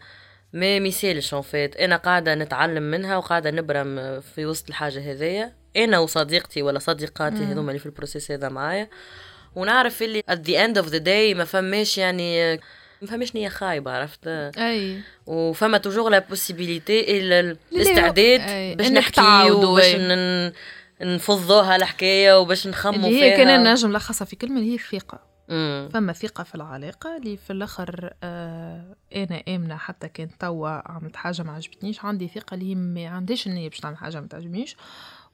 [0.54, 5.54] ما ميسالش en fait أنا قاعدة نتعلم منها وقاعدة نبرم في وسط الحاجة هذيا.
[5.78, 8.90] أنا وصديقتي ولا صديقاتي هذوما اللي في ال processus هذا معايا.
[9.56, 12.56] ونعرف اللي at the end of the day ما فماش يعني
[13.02, 14.98] ما فماش نية خايبة عرفت؟ أي.
[15.26, 18.42] وفما توجور لا بوسيبيليتي الاستعداد
[18.78, 19.96] باش تعاودوا، وباش
[21.02, 25.31] نفضوها الحكاية وباش نخمو فيها هي كان نجم نلخصها في كلمة اللي هي الثقة.
[25.52, 25.90] مم.
[25.94, 31.44] فما ثقة في العلاقة اللي في الآخر آه أنا آمنة حتى كان توا عملت حاجة
[31.44, 34.78] ما عجبتنيش عندي ثقة اللي هي ما عنديش النية باش تعمل حاجة ما تعجبنيش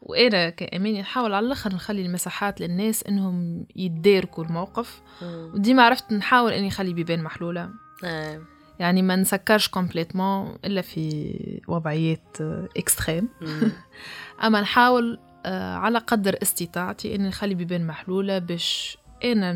[0.02, 5.02] وأنا كأماني نحاول على الآخر نخلي المساحات للناس إنهم يتداركوا الموقف.
[5.24, 7.70] وديما عرفت نحاول إني نخلي بيبان محلولة
[8.04, 8.42] آه.
[8.80, 13.72] يعني ما نسكرش complètement إلا في وضعيات آه، extrêmes مم.
[14.46, 19.52] أما نحاول آه، على قدر استطاعتي إني نخلي بيبان محلولة باش أنا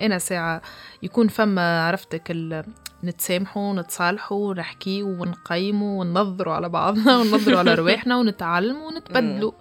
[0.00, 0.62] أنا ساعة
[1.02, 2.64] يكون فما عرفتك ال...
[3.04, 9.52] نتسامحوا نتصالحوا نحكيوا ونقيموا وننظروا على بعضنا وننظروا على رواحنا ونتعلموا ونتبدلوا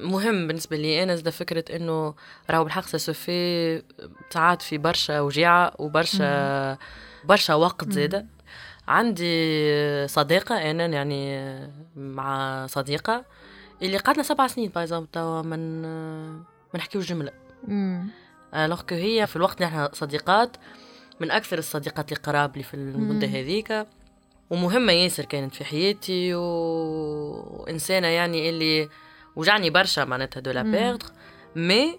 [0.00, 2.14] مهم بالنسبة لي أنا زاد فكرة إنه
[2.50, 3.82] راهو بالحق سوفي
[4.30, 6.78] ساعات في برشا وجيعة وبرشا
[7.24, 8.26] برشا وقت زادة.
[8.88, 11.50] عندي صديقة أنا يعني
[11.96, 13.24] مع صديقة
[13.82, 16.44] اللي قعدنا سبع سنين par exemple توا من ما
[16.74, 17.32] نحكيوش جملة.
[18.54, 20.56] alors que هي في الوقت إحنا صديقات
[21.20, 23.26] من أكثر الصديقات اللي قراب لي في المدة.
[23.26, 23.86] هذيك
[24.50, 26.40] ومهمة ياسر كانت في حياتي و...
[27.50, 28.88] وإنسانة يعني اللي
[29.36, 30.72] وجعني برشا معناتها de la مم.
[30.72, 31.06] perdre
[31.56, 31.98] mais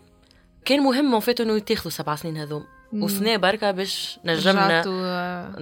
[0.66, 2.64] كان مهم فات إنه يتاخذوا سبع سنين هذوم
[2.94, 3.04] مم.
[3.04, 5.56] وسنة بركة باش نجمنا آه،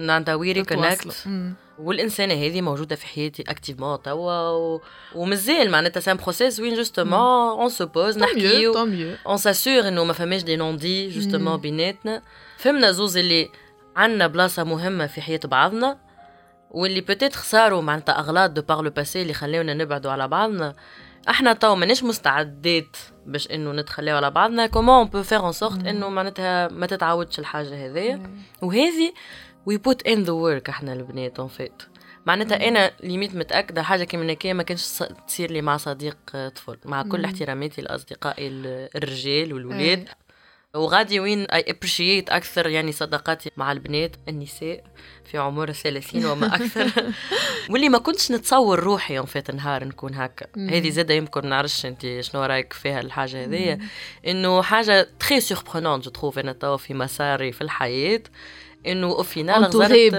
[0.62, 0.92] تتواصلوا.
[1.02, 1.54] reconnecte مم.
[1.78, 4.80] والإنسانة هذه موجودة في حياتي activement توا و...
[5.14, 7.18] ومازال معناتها c'est un process وين justement
[7.60, 8.74] on se pose نحكيو
[9.26, 11.56] on s'assure إنه ما فماش des non-dits justement.
[11.56, 12.22] بيناتنا.
[12.56, 13.50] فهمنا زوز اللي
[13.96, 15.98] عنا بلاصة مهمة في حياة بعضنا
[16.70, 20.74] واللي peut-être صاروا معناتها أغلاط de par le passé اللي خلاونا نبعدوا على بعضنا.
[21.28, 24.66] إحنا تو ماناش مستعدات باش إنه نتخلاو على بعضنا.
[24.66, 25.86] comment on peut faire en sorte.
[25.86, 28.30] إنه معناتها ما تتعاودش الحاجة هذيا؟
[28.62, 29.12] وهذه
[29.66, 31.82] we put in the work إحنا البنات en fait
[32.26, 34.86] معناتها أنا limite متأكدة حاجة كيما هكايا ما كانش
[35.26, 36.78] تصير لي مع صديق آه، طفل.
[36.84, 37.24] مع كل مم.
[37.24, 39.98] احتراماتي لأصدقائي ال- الرجال والولاد.
[39.98, 40.80] أي.
[40.80, 44.84] وغادي وين I appreciate أكثر يعني صداقاتي مع البنات النساء.
[45.34, 46.90] في عمر الثلاثين وما أكثر.
[47.70, 50.46] واللي ما كنتش نتصور روحي يوم فات نهار نكون هكا.
[50.56, 53.78] هذه زادة يمكن نعرفش أنت شنو رأيك فيها الحاجة هذيا.
[54.26, 58.22] إنه حاجة très surprenant je trouve أنا توا في مساري في الحياة.
[58.86, 60.14] إنه au final غزرت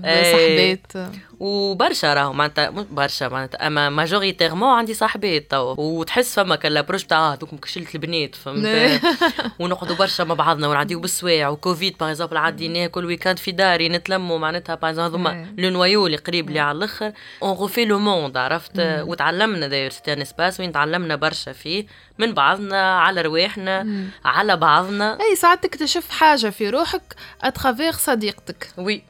[0.00, 5.74] بصحبات وبرشا راهو معناتها برشا معناتها أما majoritairement عندي صاحبات توا.
[5.78, 9.00] وتحس فما كان l'approche تاع هذوك كشلة البنات فهمت؟
[9.60, 11.48] ونقعدوا برشا مع بعضنا ونعديو بالسوايع.
[11.48, 15.54] وكوفيد par exemple عديناه كل week-end في داري نتلموا معناتها par exemple هذوما إيه.
[15.58, 17.12] le noyau اللي قريب لي على الأخر
[17.42, 19.08] on refait le monde عرفت مم.
[19.08, 21.86] وتعلمنا d'ailleurs c'était un espace وين تعلمنا برشا فيه
[22.18, 24.06] من بعضنا على رواحنا.
[24.24, 29.02] على بعضنا أي ساعات تكتشف حاجة في روحك à travers صديقتك وي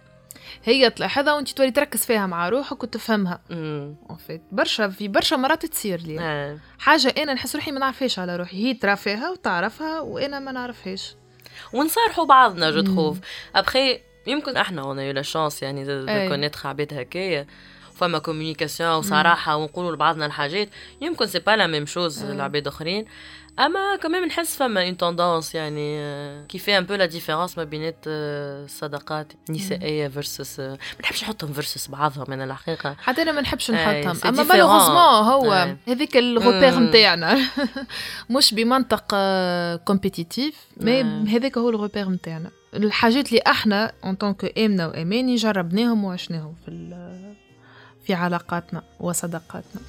[0.65, 3.41] هي تلاحظها وانت تولي تركز فيها مع روحك وتفهمها.
[4.53, 6.59] برشا في برشا مرات تصير لي آه.
[6.79, 11.15] حاجة أنا نحس روحي ما نعرفهاش على روحي هي ترى فيها وتعرفها وأنا ما نعرفهاش
[11.73, 12.81] ونصارحوا بعضنا je.
[12.81, 13.19] trouve
[13.55, 15.85] ابخي يمكن إحنا on a eu la chance يعني.
[16.29, 17.47] connaître عباد هكايا
[18.01, 20.69] فما communication وصراحه ونقولوا لبعضنا الحاجات
[21.01, 23.05] يمكن c'est pas la même chose لعباد آخرين
[23.59, 26.01] أما كمان نحس فما une tendance يعني
[26.47, 31.89] qui fait un peu la différence ما بينات الصداقات النسائيه versus ما نحبش نحطهم versus
[31.89, 34.43] بعضهم أنا الحقيقة حتى أنا ما نحبش نحطهم أما.
[34.43, 35.77] malheureusement هو.
[35.89, 36.89] هذيك ال repère مم.
[36.89, 37.39] نتاعنا
[38.37, 39.15] مش بمنطق
[39.85, 41.03] compétitif mais أي.
[41.29, 46.55] هذاك هو ال repère نتاعنا الحاجات اللي إحنا en tant que آمنة وأماني جربناهم وعشناهم
[46.65, 46.71] في
[48.05, 49.81] في علاقاتنا وصداقاتنا.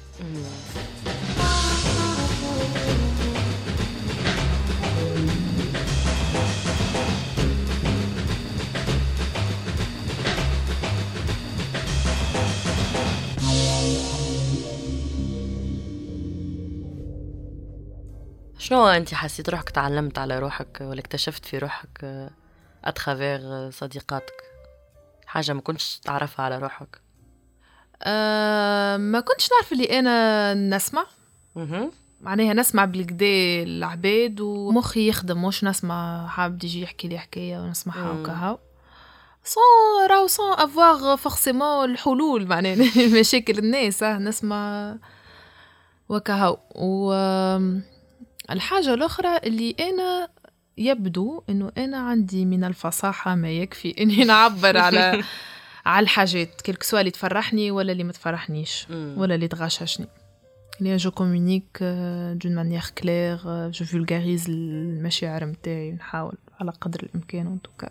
[18.58, 22.30] شنو انت حسيت روحك تعلمت على روحك ولا اكتشفت في روحك؟
[22.84, 24.42] à travers صديقاتك.
[25.26, 27.00] حاجة ما كنتش تعرفها على روحك.
[28.02, 31.06] أه ما كنتش نعرف اللي أنا نسمع.
[32.20, 36.26] معناها نسمع بالكدا العباد ومخي يخدم مش نسمع.
[36.26, 38.10] حابب يجي يحكي لي حكاية ونسمعها.
[38.20, 38.58] وكهو.
[39.44, 42.76] sans راهو sans avoir forcément الحلول معناها
[43.20, 44.94] مشاكل الناس آه، نسمع
[46.08, 46.58] وكهو.
[46.74, 47.12] و
[48.50, 50.28] الحاجة الأخرى اللي أنا
[50.78, 55.22] يبدو إنه أنا عندي من الفصاحة ما يكفي إني نعبر على
[55.86, 58.86] على الحاجات quel que soit اللي تفرحني ولا اللي ما تفرحنيش.
[58.90, 60.06] ولا اللي تغششني
[60.80, 61.82] اللي je communique
[62.32, 63.36] d'une manière claire
[63.70, 67.90] je vulgarise المشاعر متاعي نحاول على قدر الإمكان en tout cas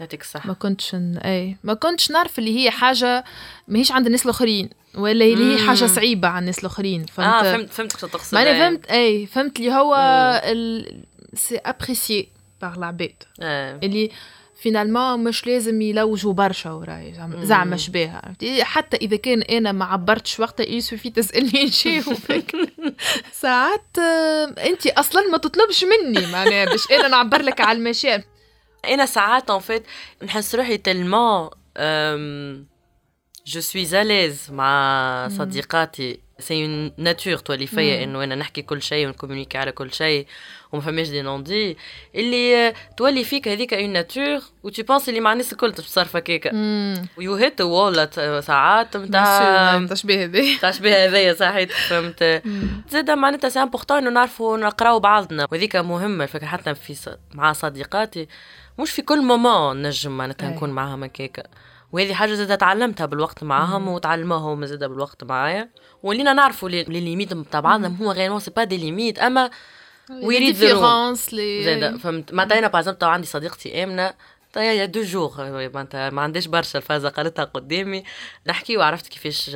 [0.00, 1.16] يعطيك الصحة ما كنتش ن...
[1.16, 3.24] اي ما كنتش نعرف اللي هي حاجة
[3.68, 5.86] ماهيش عند الناس الآخرين ولا اللي هي حاجة.
[5.86, 8.60] صعيبة على الناس الآخرين آه فهمت فهمت شو تقصد معناها إيه.
[8.60, 9.94] فهمت اي فهمت اللي هو.
[10.44, 11.04] ال...
[11.36, 12.28] c'est apprécié
[12.62, 13.22] par العباد.
[13.82, 14.10] اللي
[14.62, 17.44] finalement مش لازم يلوجوا برشا وراي زعما-
[17.76, 22.56] شبيها؟ حتى إذا كان أنا ما عبرتش وقتها il suffit تسألني نجاوبك
[23.42, 28.22] ساعات آه، انت أصلا ما تطلبش مني معناها باش أنا نعبر لك على المشاعر.
[28.88, 29.82] أنا ساعات en fait
[30.22, 31.50] نحس روحي tellement
[33.46, 36.20] je suis à l'aise مع صديقاتي.
[36.38, 38.04] c'est une nature تولي فيا.
[38.04, 40.26] إنه أنا نحكي كل شيء ونكومونيكي على كل شيء.
[40.72, 41.76] وما فماش des non-dits
[42.14, 46.46] اللي تولي فيك هذيك une nature و tu penses اللي مع الناس الكل تصرف هكاك
[46.46, 48.08] امم و you hit a wall
[48.42, 52.42] ساعات نتاع تشبيه هذي تشبيه هذايا صحيت فهمت.
[52.90, 55.46] زاد معناتها c'est important إنه نعرفوا نقراو بعضنا.
[55.52, 57.16] وهذيك مهمة الفكرة حتى في.
[57.34, 58.28] مع صديقاتي.
[58.78, 60.50] مش في كل moment نجم معناتها.
[60.50, 61.42] نكون معاهم هكاكا
[61.94, 65.68] وهذه حاجة زاد تعلمتها بالوقت معاهم وتعلموها هما زاد بالوقت معايا.
[66.02, 69.50] ولينا نعرفوا لي les limites نتاع بعضنا هو غير c'est pas des limites أما
[71.32, 72.32] لي زاد فهمت.
[72.32, 74.14] معناتها أنا باغ تو عندي صديقتي آمنة.
[74.52, 75.30] طيب y a deux jours
[75.74, 78.04] معناتها ما عنديش برشا الفازة قالتها قدامي.
[78.46, 79.50] نحكي وعرفت كيفاش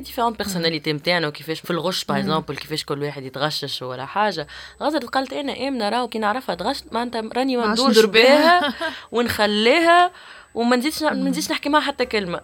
[0.00, 4.46] différentes personnalités نتاعنا وكيفاش في الغش par exemple كيفاش كل واحد يتغشش ولا حاجة.
[4.82, 8.74] غزت قالت أنا آمنة راهو كي نعرفها تغش معناتها راني ما ندورش ندور بها
[9.12, 10.10] ونخليها
[10.54, 12.40] وما نزيدش ما نزيدش نحكي معها حتى كلمة.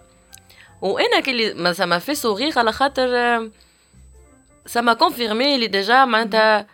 [0.81, 1.53] وأنا ça
[1.85, 3.09] m'a fait sourire على خاطر
[4.65, 6.67] سما كونفيرمي لي ديجا معناتها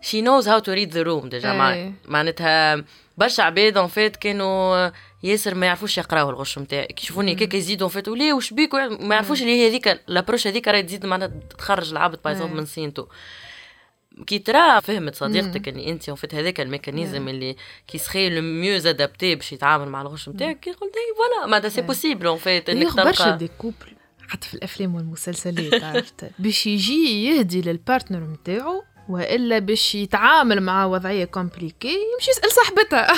[0.00, 1.92] she knows how to read the room déjà أي.
[2.04, 2.84] معناتها
[3.18, 4.90] برشا عباد en fait كانوا
[5.22, 8.74] ياسر ما يعرفوش يقراو الغش نتاعي كي يشوفوني هكاك يزيدوا en fait وليه وش بيك؟
[8.74, 12.34] ما يعرفوش اللي هي هذيك l'approche هذيك راهي تزيد معناتها تخرج العبد أي.
[12.34, 13.06] من سينتو
[14.26, 17.56] كي ترى فهمت صديقتك اللي انت en fait هذاك ال mécanisme اللي
[17.88, 21.68] qui serait le mieux adapté باش يتعامل مع الغش نتاعك كي قلت اي voilà معناتها
[21.68, 21.82] c'est.
[21.82, 23.92] possible en fait إنك d'ailleurs برشا تلقى des couples
[24.28, 30.86] حتى في الأفلام والمسلسلات عرفت؟ باش يجي يهدي لل partner نتاعو وإلا باش يتعامل مع
[30.86, 33.12] وضعية compliquée يمشي يسأل صاحبتها.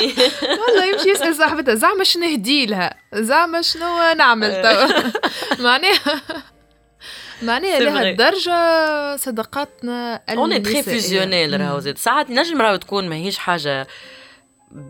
[0.66, 5.10] والله يمشي يسأل صاحبتها زعما شنو نهدي لها؟ زعما شنو نعمل توا
[5.66, 6.22] معناها
[7.42, 7.80] معناها.
[7.80, 10.82] لهالدرجه صداقاتنا sont très.
[10.82, 11.78] fusionnelles راهو.
[11.78, 13.86] زاد ساعات نجم راهو تكون ماهيش حاجة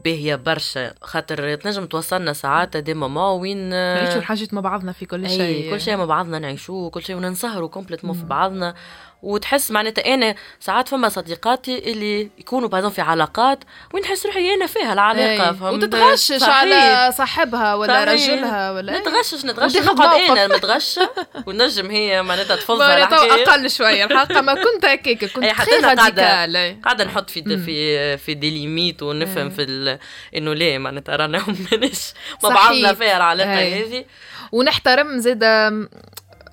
[0.05, 5.29] باهية برشا خاطر تنجم توصلنا ساعات des moments وين نعيشوا الحاجات مع بعضنا في كل
[5.29, 8.75] شيء كل شيء مع بعضنا نعيشوه كل شيء وننسهروا complètement في بعضنا
[9.23, 13.59] وتحس معناتها أنا ساعات فما صديقاتي اللي يكونوا بعضهم في علاقات
[13.95, 15.53] وين نحس روحي أنا فيها العلاقه.
[15.53, 16.49] فهمت وتتغشش صحيح.
[16.55, 18.09] على صاحبها ولا صحيح.
[18.09, 20.31] رجلها ولا نتغشش نتغشش نقعد.
[20.31, 21.11] أنا المتغشة
[21.47, 26.79] ونجم هي معناتها تفضل أقل شوية الحقيقة ما كنت هكاك كنت حتى radicale أي.
[26.85, 29.51] قاعدة نحط في في في des limites ونفهم.
[29.51, 29.99] في ال...
[30.37, 32.49] إنه ليه معناتها رانا ماناش ما.
[32.49, 33.85] بعضنا فيها العلاقة أي.
[33.85, 34.05] هذه
[34.53, 35.45] ونحترم زيد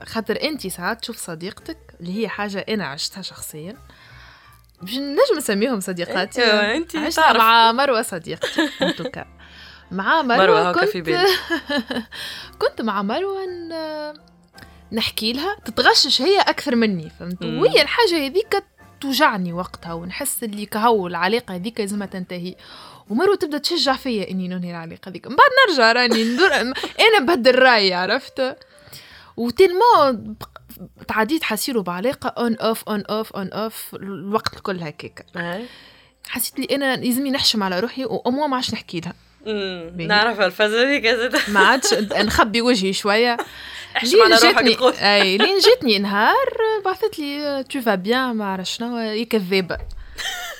[0.05, 3.75] خاطر انت ساعات تشوف صديقتك اللي هي حاجة أنا عشتها شخصيا.
[4.81, 6.43] باش نجم نسميهم صديقاتي.
[6.43, 7.37] أيوة، أنت عشتها تعرف.
[7.37, 8.69] مع مروة صديقتي
[9.91, 11.27] مع مروة, مروة كنت في بالي.
[12.61, 13.39] كنت مع مروة
[14.91, 17.43] نحكي لها تتغشش هي أكثر مني فهمت.
[17.43, 18.63] وهي الحاجة هذيك
[19.01, 22.55] توجعني وقتها ونحس اللي كهو العلاقة هذيك لازمها تنتهي.
[23.09, 26.53] ومرو تبدأ تشجع فيا إني ننهي العلاقة هذيك من بعد نرجع راني ندور
[27.07, 28.57] أنا بهدل رأيي عرفت؟
[29.37, 30.35] و tellement
[31.07, 35.65] تعديت حسيرو بعلاقه on off on off on off الوقت الكل هكاك أي.
[36.27, 39.13] حسيت لي أنا لازمني نحشم على روحي واموا ما عادش نحكي لها.
[40.07, 41.05] نعرف الفازة هذيك
[41.53, 43.37] ما عادش نخبي وجهي شوية.
[43.97, 46.47] احشم على لين روحك جاتني أي لين جاتني نهار
[46.85, 49.77] بعثت لي tout va bien ما عرفت شنو هي كذابه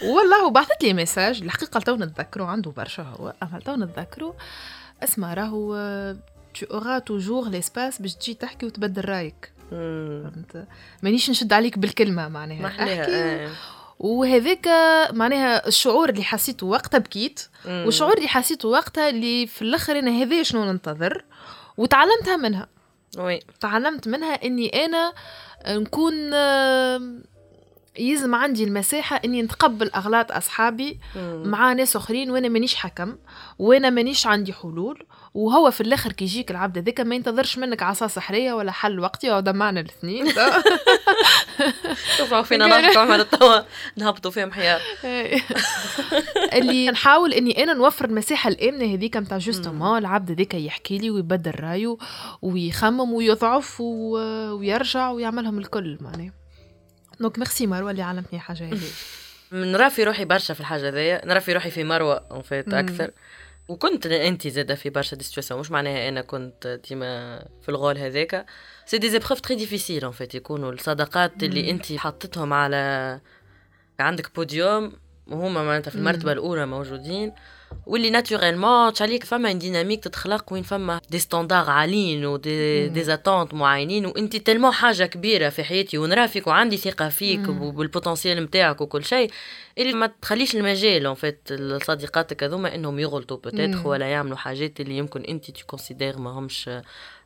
[0.04, 4.36] والله وبعثت لي message الحقيقة تو نتذكره عنده برشا هو أما تو نتذكره
[5.04, 5.76] اسمع راهو
[6.60, 9.52] tu auras toujours l'espace باش تجي تحكي وتبدل رأيك.
[9.70, 10.68] فهمت؟
[11.04, 12.68] مانيش نشد عليك بالكلمة معناها.
[12.68, 12.84] أحكي.
[12.84, 13.50] أي.
[14.00, 14.68] وهذاك
[15.14, 17.48] معناها الشعور اللي حسيته وقتها بكيت.
[17.66, 21.24] والشعور اللي حسيته وقتها اللي في الآخر أنا هذا شنو ننتظر؟
[21.78, 22.68] وتعلمتها منها.
[23.18, 23.40] Oui.
[23.60, 25.14] تعلمت منها إني أنا
[25.68, 27.02] نكون آه،
[28.00, 31.48] يلزم عندي المساحة إني نتقبل أغلاط أصحابي أمم.
[31.48, 33.18] مع ناس آخرين وأنا مانيش حكم
[33.60, 35.06] وأنا مانيش عندي حلول
[35.40, 39.30] وهو في الآخر كي يجيك العبد هذاك ما ينتظرش منك عصا سحرية ولا حل وقتي
[39.30, 40.26] وهذا معنا الاثنين.
[42.18, 43.62] شوفوا فينا نحكوا عمل التوا
[43.96, 44.80] نهبطوا فيهم حياة.
[46.54, 51.60] اللي نحاول إني أنا نوفر المساحة الآمنة هذيك نتاع justement العبد هذاك يحكي لي ويبدل
[51.60, 51.98] رأيه
[52.42, 54.18] ويخمم ويضعف و...
[54.52, 56.34] ويرجع ويعملهم الكل معناها.
[57.20, 58.90] donc merci مروه اللي علمتني حاجة هذه.
[59.52, 61.84] نرى في روحي برشا في الحاجة ذي نرى في روحي في
[62.68, 62.76] مم.
[62.76, 63.12] أكثر.
[63.70, 67.98] وكنت انت زاده في برشا des situations مش معناها أنا كنت ديما في ال rôle
[67.98, 68.46] هذاك
[68.86, 71.70] c'est des épreuves très difficiles en fait يكونوا الصداقات اللي.
[71.70, 73.20] انت حطيتهم على
[74.00, 74.94] عندك بوديوم
[75.28, 75.98] وهما معناتها في.
[75.98, 77.34] المرتبة الأولى موجودين
[77.88, 83.04] واللي naturellement عليك فما une dynamique تتخلق وين فما des standards عاليين و des.
[83.04, 87.62] des attentes معينين وانت tellement حاجة كبيرة في حياتي ونرى فيك وعندي ثقة فيك مم.
[87.62, 89.32] وبال potentiel نتاعك وكل شيء
[89.78, 93.86] اللي ما تخليش المجال en fait لصديقاتك هذوما إنهم يغلطوا peut-être مم.
[93.86, 96.70] ولا يعملوا حاجات اللي يمكن انت ت considère ما همش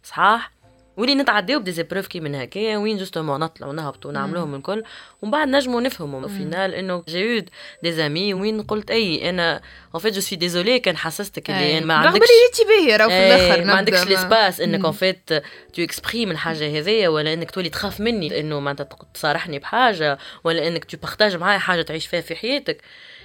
[0.04, 0.52] صحاح
[0.98, 4.84] واللي نتعداو ب des épreuves كي من هكايا وين justement نطلعوا نهبطوا ونعملوهم الكل
[5.22, 7.46] ومن بعد نجموا نفهموا في final إنه j'ai
[7.84, 9.62] des amies وين قلت أي أنا
[9.96, 13.10] en fait je suis désolée كان حسستك اللي ما رغم عندكش اللي جيتي باهي راهو
[13.10, 14.86] في الآخر ما عندكش l'espace إنك.
[14.86, 15.30] en fait
[15.74, 20.86] tu exprimes الحاجة هذيا ولا إنك تولي تخاف مني إنه معناتها تصارحني بحاجة ولا إنك
[20.86, 22.82] tu partages معايا حاجة تعيش فيها في حياتك.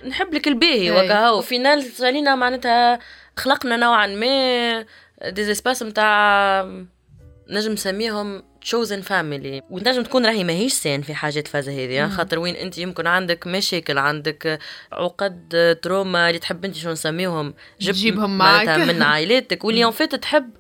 [0.06, 1.04] نحب لك الباهي إيه.
[1.04, 2.98] وكهو final سالينا معناتها
[3.36, 4.86] خلقنا نوعا ما
[5.30, 6.62] des espaces نتاع
[7.50, 12.08] نجم نسميهم chosen family ونجم تكون راهي ماهيش saine في حاجات فازة هذه.
[12.08, 14.58] خاطر وين أنت يمكن عندك مشاكل عندك
[14.92, 17.54] عقد traumas اللي تحب أنت شو نسميهم
[18.38, 18.88] معناتها معاك.
[18.88, 20.50] من عائلاتك واللي en fait تحب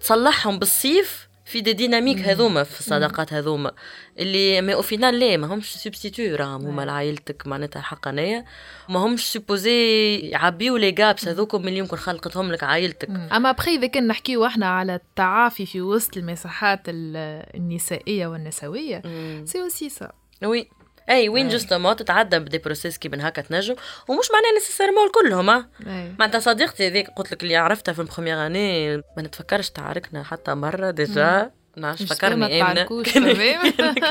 [0.00, 3.72] تصلحهم بالصيف في des dynamiques هذوما في الصداقات هذوما.
[4.18, 8.44] اللي ما au final لا ما همش substituts راهم هما لعائلتك معناتها حقانيه
[8.88, 13.08] ما همش supposés يعبيو les gaps هذوكم اللي يمكن خلقتهم لك عائلتك.
[13.10, 19.02] أما بخي إذا كان نحكيو إحنا على التعافي في وسط المساحات ال- النسائية والنسوية.
[19.44, 20.12] سي اوسي سا
[20.44, 20.68] oui
[21.10, 21.52] اي وين أي.
[21.52, 23.74] justement تتعدى ب des process كي من هكا تنجم
[24.08, 26.14] ومش معناها nécessairement كلهم ها أي.
[26.18, 30.54] معناتها صديقتي هذيك قلت لك اللي عرفتها في ال première اني ما نتفكرش تعاركنا حتى
[30.54, 33.02] مرة déjà نعرفش مش ما فكرني امنه.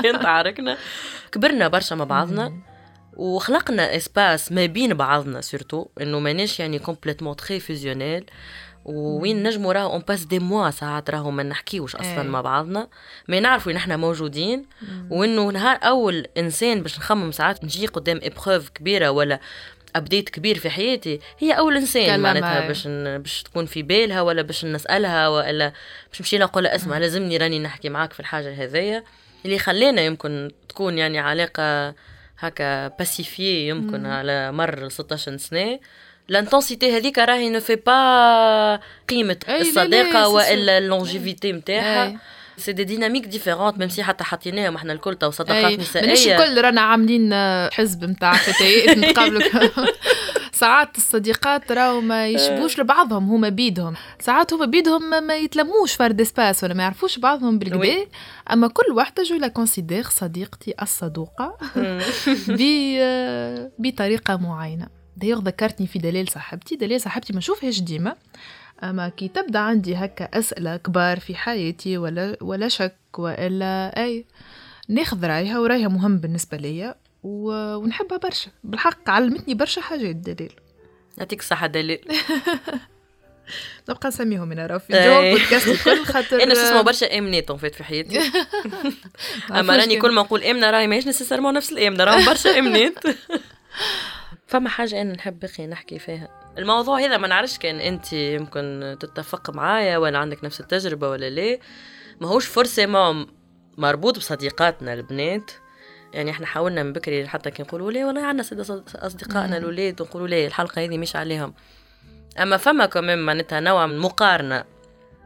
[0.01, 0.77] كان تعاركنا.
[1.31, 2.53] كبرنا برشا مع بعضنا
[3.17, 8.25] وخلقنا espace ما بين بعضنا surtout إنه ماناش يعني complètement très fusionnelles
[8.85, 12.27] وين نجموا راهو on passe des mois ساعات راهو ما نحكيوش أصلا إيه.
[12.27, 12.87] مع بعضنا.
[13.27, 14.65] ما نعرفوا إن إحنا موجودين.
[15.09, 19.39] وإنه نهار أول إنسان باش نخمم ساعات نجي قدام épreuve كبيرة ولا
[19.95, 22.67] update كبير في حياتي هي أول إنسان معناتها.
[22.67, 25.73] باش ن- باش تكون في بالها ولا باش نسألها ولا
[26.11, 29.03] باش نمشي نقول أسمع لازمني راني نحكي معاك في الحاجة هذيا.
[29.45, 31.93] اللي خلينا يمكن تكون يعني علاقة
[32.39, 35.79] هكا passive يمكن على مر 16 سنة.
[36.29, 41.51] ال intensité هذيك راهي ne fait pas قيمة الصداقة وإلا ال longévité.
[41.51, 42.19] نتاعها
[42.57, 45.71] c'est des dynamiques différentes même si حتى حطيناهم إحنا الكل تو صداقات أي.
[45.71, 47.33] مانيش نسائيه الكل رانا عاملين
[47.73, 49.41] حزب نتاع فتيات نتقابلوا.
[50.51, 53.93] ساعات الصديقات راهو ما يشبوش لبعضهم هما بيدهم.
[54.19, 58.05] ساعات هما بيدهم ما- يتلموش فرد espace ولا ما يعرفوش بعضهم بالكدا.
[58.51, 61.57] أما كل واحدة je la considère صديقتي الصدوقة.
[63.79, 65.02] بطريقة معينة.
[65.17, 66.75] دايوغ ذكرتني في دليل صاحبتي.
[66.75, 68.15] دليل صاحبتي ما نشوفهاش ديما.
[68.83, 74.25] أما كي تبدأ عندي هكا أسئلة كبار في حياتي ولا ولا شك وإلا أي
[74.89, 78.51] ناخذ رأيها ورأيها مهم بالنسبة ليا و- ونحبها برشا.
[78.63, 80.53] بالحق علمتني برشا حاجات دليل.
[81.17, 81.99] يعطيك الصحة دليل.
[83.89, 84.93] نبقى نسميهم أنا راه في.
[84.93, 88.19] جو بودكاست الكل خاطر أنا اسمه برشا امنات en fait في حياتي.
[89.59, 92.93] أما راني كل ما نقول آمنة راهي ماهيش nécessairement نفس الآمنة راهم برشا آمنات.
[94.53, 96.29] فما حاجة أنا نحب بقي نحكي فيها.
[96.57, 101.59] الموضوع هذا ما نعرفش كان أنت يمكن تتفق معايا ولا عندك نفس التجربة ولا لا.
[102.21, 103.27] ماهوش forcément
[103.77, 105.51] مربوط بصديقاتنا البنات.
[106.13, 108.45] يعني إحنا حاولنا من بكري حتى كي نقولوا ليه والله عندنا
[108.95, 111.53] أصدقائنا الاولاد ونقولوا ليه الحلقة هذه مش عليهم.
[112.41, 114.63] أما فما كمان معناتها نوع من مقارنة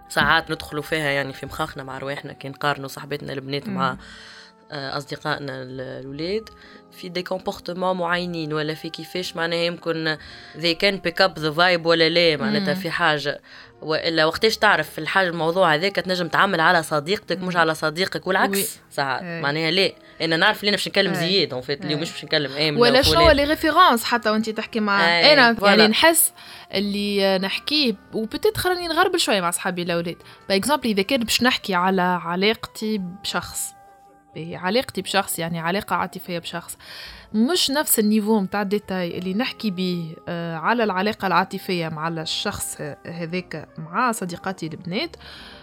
[0.09, 3.97] ساعات ندخلوا فيها يعني في مخاخنا مع رواحنا كي نقارنوا صاحبتنا البنات مع
[4.71, 6.49] آه، أصدقائنا ال- الاولاد
[6.97, 10.17] في دي كومبورتمون معينين ولا في كيفاش معناها يمكن
[10.55, 13.41] they can pick up the vibe ولا لا معناتها في حاجة
[13.81, 18.79] وإلا وقتاش تعرف في الحاجة الموضوع هذاك تنجم تعمل على صديقتك مش على صديقك والعكس.
[18.89, 19.41] ساعات إيه.
[19.41, 19.91] معناها لا
[20.21, 21.19] أنا نعرف اللي أنا باش نكلم إيه.
[21.19, 22.01] زياد en fait اليوم إيه.
[22.01, 23.31] مش باش نكلم آمنة ولا شنو.
[23.31, 25.55] les références حتى وانت تحكي مع أنا.
[25.61, 26.33] يعني نحس
[26.73, 30.17] اللي نحكيه و peut-être خليني نغربل شوية مع صحابي الأولاد
[30.49, 33.76] par exemple إذا كان باش نحكي على علاقتي بشخص
[34.38, 36.77] باهي، علاقتي بشخص يعني علاقة عاطفية بشخص.
[37.34, 42.82] مش نفس ال niveau متاع الديتاي اللي نحكي بيه آه، على العلاقة العاطفية مع الشخص
[43.05, 45.15] هذاك مع صديقاتي البنات.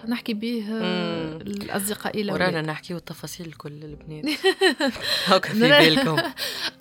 [0.09, 1.37] نحكي بيه آه،.
[1.37, 4.39] الأصدقاء ورانا الأولاد نحكيو التفاصيل الكل البنات.
[5.27, 6.17] هاكا في بالكم.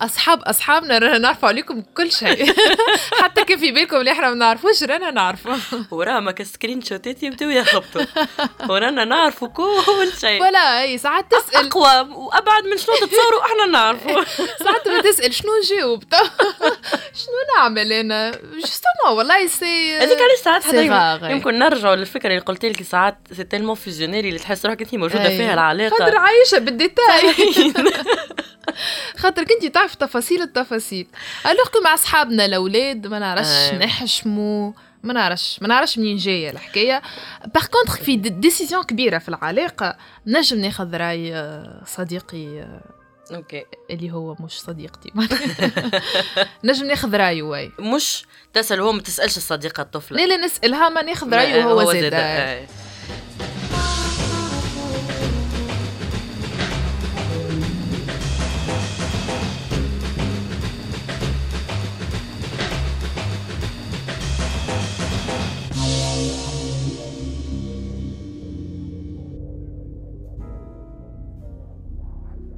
[0.00, 2.54] اصحاب أصحابنا رانا نعرفوا عليكم كل شيء.
[3.22, 5.56] حتى كان في بالكم اللي إحنا ما نعرفوش رانا نعرفوا.
[5.90, 8.04] وراه ما screenshot ات يبداو يهبطوا
[8.68, 10.42] ورانا نعرفوا كل شيء.
[10.42, 11.66] ولا أي ساعات تسأل.
[11.66, 14.22] أقوى وأبعد من شنو تتصوروا إحنا نعرفوا.
[14.84, 16.14] ساعات ما تسال شنو جاوبت
[17.20, 21.32] شنو نعمل أنا؟ justement والله c'est هذيك علاش ساعات حتى.
[21.32, 25.28] يمكن نرجعوا للفكرة اللي قلت لك ساعات c'est tellement visionnaire اللي تحس روحك انت موجودة.
[25.28, 25.90] فيها العلاقة.
[25.98, 27.34] خاطر عايشة بالديتاي.
[29.18, 31.06] خاطر كنتي تعرف تفاصيل التفاصيل
[31.46, 33.72] alors مع أصحابنا الاولاد ما نعرفش.
[33.72, 34.72] نحشموا
[35.02, 37.02] ما نعرفش ما نعرفش منين جاية الحكاية.
[37.54, 39.96] par contre في décision كبيرة في العلاقة
[40.26, 42.80] نجم ناخذ رأي آه، صديقي آه،
[43.32, 43.64] OK.
[43.90, 45.12] اللي هو مش صديقتي.
[46.64, 47.72] نجم ناخذ رأيه واي.
[47.78, 50.18] مش تسأل هو ما تسألش الصديقة الطفلة.
[50.18, 52.10] لا لا نسألها ما ناخذ رأيه هو زاد.
[52.10, 52.68] زاد،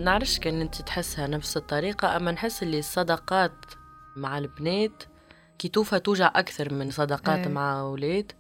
[0.07, 3.52] نعرفش كان انت تحسها نفس الطريقة أما نحس اللي الصداقات
[4.16, 5.02] مع البنات
[5.59, 7.48] كي توفى توجع أكثر من صداقات إيه.
[7.48, 8.32] مع أولاد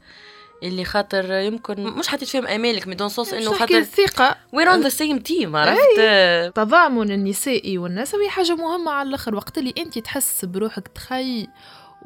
[0.62, 4.70] اللي خاطر يمكن مش حطيت فيهم أمالك mais dans le sens إنه خاطر الثقه we're
[4.70, 9.98] on the same team عرفت؟ التضامن النسائي والنسوي حاجة مهمة على الآخر وقت اللي أنت
[9.98, 11.48] تحس بروحك تخي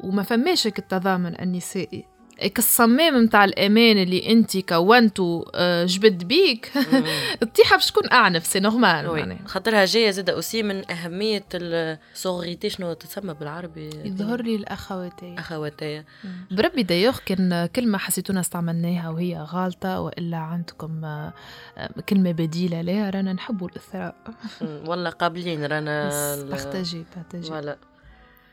[0.03, 2.10] وما فماشك التضامن النسائي.
[2.41, 6.71] إك الصمام متاع الأمان اللي أنت كونته آه، جبد بيك.
[7.43, 9.07] الطيحة باش تكون أعنف c'est normal.
[9.07, 9.37] معناها.
[9.47, 16.03] خاطرها جاية زاد aussi من أهمية ال sororité شنو تسمى بالعربي؟ يظهر لي الأخواتي اخواتي
[16.51, 21.33] بربي دايوغ كان كلمة حسيتونا استعملناها وهي غالطة وإلا عندكم آه،
[21.77, 24.15] آه، كلمة بديلة لها رانا نحبوا الإثراء.
[24.61, 26.09] مم، والله قابلين رانا
[26.43, 27.77] partagez partagez voilà.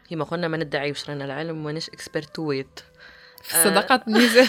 [0.08, 2.80] كيما قلنا ما ندعيوش رانا العلم ماناش expert ات
[3.42, 4.48] في الصداقات ميزة.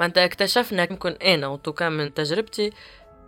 [0.00, 2.72] معناتها اكتشفنا يمكن أنا en tout cas من تجربتي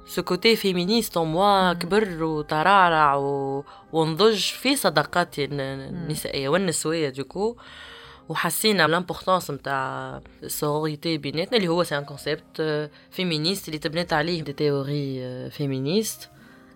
[0.06, 3.64] ce côté féministe moi كبر وترعرع و...
[3.92, 7.56] ونضج في صداقاتي الن- النسائية والنسوية du coup
[8.28, 14.42] وحسينا l'importance نتاع ال sororité بيناتنا اللي هو c'est un concept féministe اللي تبنات عليه
[14.42, 16.30] des théories féministes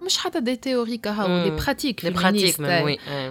[0.07, 1.45] مش حتى des théories كهو.
[1.45, 2.61] les pratiques les pratiques.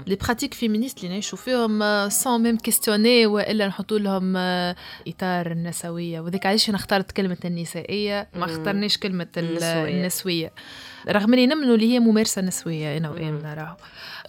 [0.07, 4.75] les pratiques féministes اللي نعيشوا فيهم sans même questionner وإلا نحطوا لهم آه،
[5.07, 8.51] إطار النسوية وذاك علاش أنا اخترت كلمة النسائية ما مم.
[8.53, 9.27] اخترناش كلمة.
[9.37, 10.53] النسوية
[11.09, 13.75] رغم إني نمنوا اللي هي ممارسة نسوية أنا وامنا راهو.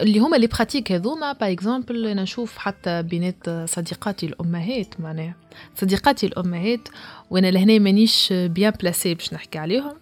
[0.01, 5.35] اللي هما les pratiques هذوما par exemple أنا نشوف حتى بينات صديقاتي الأمهات معناها.
[5.81, 6.87] صديقاتي الأمهات
[7.29, 9.93] وأنا لهنا مانيش bien placée باش نحكي عليهم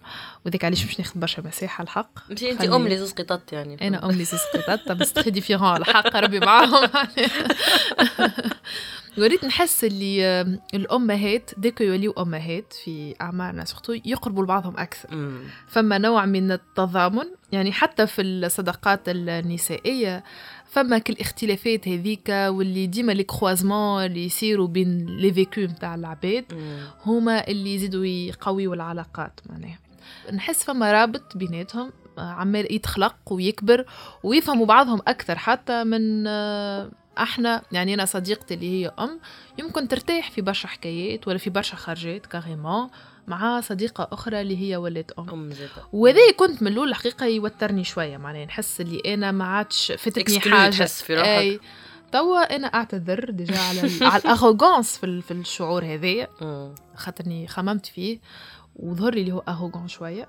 [0.46, 2.30] وذاك علاش باش ناخذ برشا مساحة الحق.
[2.30, 3.88] انت انت أم لي زوز قطط يعني.
[3.88, 6.88] أنا أم لي six قطات بس très différent الحق ربي معاهم.
[9.18, 10.40] وريت نحس اللي
[10.74, 15.40] الأمهات dès que يوليو أمهات في أعمارنا surtout يقربوا لبعضهم أكثر مم.
[15.68, 20.24] فما نوع من التضامن يعني حتى في الصداقات النسائية
[20.66, 26.44] فما كل الاختلافات هذيك واللي ديما les croisements اللي يصيروا بين les vécus نتاع العباد.
[27.06, 29.78] هما اللي يزيدوا يقويوا العلاقات معناها
[30.32, 33.84] نحس فما رابط بيناتهم آه، عمال يتخلق ويكبر
[34.22, 39.20] ويفهموا بعضهم أكثر حتى من آه، إحنا يعني أنا صديقتي اللي هي أم
[39.58, 42.88] يمكن ترتاح في برشا حكايات ولا في برشا خرجات carrément
[43.26, 45.30] مع صديقة أخرى اللي هي ولات أم.
[45.30, 49.92] أم زيادة وهذا كنت من الأول الحقيقة يوترني شوية معناها نحس اللي أنا ما عادش
[49.92, 50.70] exclue de حاجة.
[50.70, 51.26] تحس في روحك.
[51.28, 51.60] أي.
[52.12, 56.28] توا أنا أعتذر déjà على على ال arrogance في, في الشعور هذايا.
[56.96, 58.20] خاطرني خممت فيه
[58.76, 60.28] وظهر لي اللي هو arrogant شوية.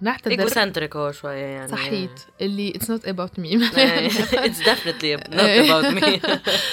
[0.00, 1.68] نعتذر égocentrique هو شوية يعني.
[1.68, 2.20] صحيت.
[2.40, 6.20] اللي اتس نوت اباوت مي اتس ديفنتلي نوت اباوت مي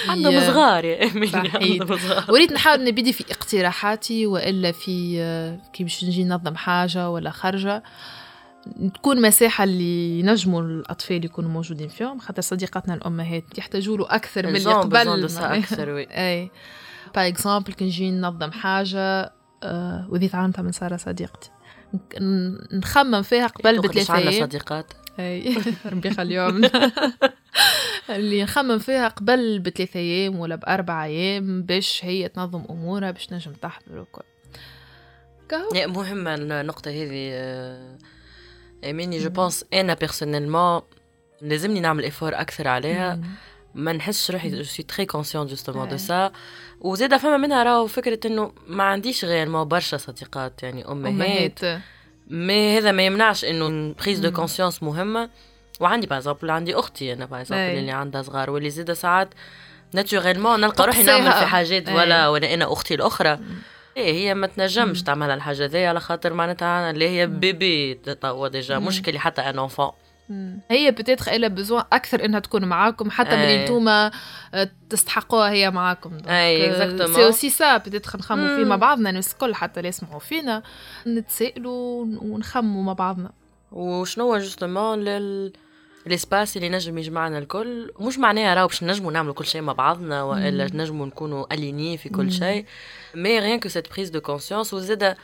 [0.09, 1.55] عندهم صغار يا امي صحيت.
[1.55, 2.31] عندهم صغار.
[2.31, 7.83] وريت نحاول نبدي في اقتراحاتي وإلا في آه، كي باش نجي ننظم حاجة ولا خرجة.
[8.93, 14.55] تكون مساحة اللي ينجموا الأطفال يكونوا موجودين فيهم خاطر صديقاتنا الأمهات يحتاجوا له أكثر من
[14.55, 14.97] اللي قبل.
[15.39, 16.51] أكثر وي أي.
[17.15, 19.33] باغ اكزومبل كي نجي ننظم حاجة
[19.63, 21.49] آه، وذي تعلمتها من ساره صديقتي.
[22.73, 25.57] نخمم فيها قبل بثلاثة عندنا صديقات؟ أي.
[25.91, 26.61] ربي يخليهم.
[28.09, 33.53] اللي نخمم فيها قبل بثلاثة أيام ولا باربع أيام باش هي تنظم أمورها باش نجم
[33.53, 34.21] تحضر وكل.
[35.49, 35.69] كهو.
[35.75, 37.31] يا مهمة النقطة هذه
[38.89, 40.81] اميني je pense أنا personnellement
[41.41, 43.19] لازمني نعمل effort أكثر عليها.
[43.75, 45.97] ما نحسش روحي je suis très consciente justement de.
[45.97, 46.31] ça
[46.81, 51.59] وزيدا فما منها راهو فكرة إنه ما عنديش غير ما برشا صديقات يعني أمهات
[52.27, 54.31] mais هذا ما يمنعش إنه prise de.
[54.31, 55.29] conscience مهمة
[55.79, 57.45] وعندي par عندي أختي أنا par.
[57.51, 59.29] اللي عندها صغار واللي زيدا ساعات
[59.93, 61.31] naturellement نلقى روحي نعمل.
[61.31, 61.89] في حاجات.
[61.89, 63.39] ولا ولا أنا أختي الأخرى
[63.97, 68.79] إيه هي ما تنجمش تعمل الحاجة ذي على خاطر معناتها اللي هي bébé توا déjà
[68.79, 68.85] مم.
[68.85, 69.91] مشكلة حتى un enfant.
[70.71, 74.11] هي peut-être إلها besoin أكثر إنها تكون معاكم حتى من انتوما
[74.53, 77.15] آه، تستحقوها هي معاكم أي، exactement.
[77.15, 78.63] c'est aussi ça peut-être نخموا فيه.
[78.63, 80.63] مع بعضنا الناس الكل حتى اللي يسمعوا فينا
[81.07, 83.31] نتسائلوا ونخموا مع بعضنا
[83.71, 85.53] وشنو هو justement لل
[86.07, 89.73] ال espace اللي نجم يجمعنا الكل مش معناها راهو باش نجموا نعملوا كل شيء مع
[89.73, 90.65] بعضنا وإلا.
[90.73, 92.09] نجموا نكونوا alignés في.
[92.09, 92.65] كل شيء
[93.15, 95.15] mais rien que cette prise de conscience وزادا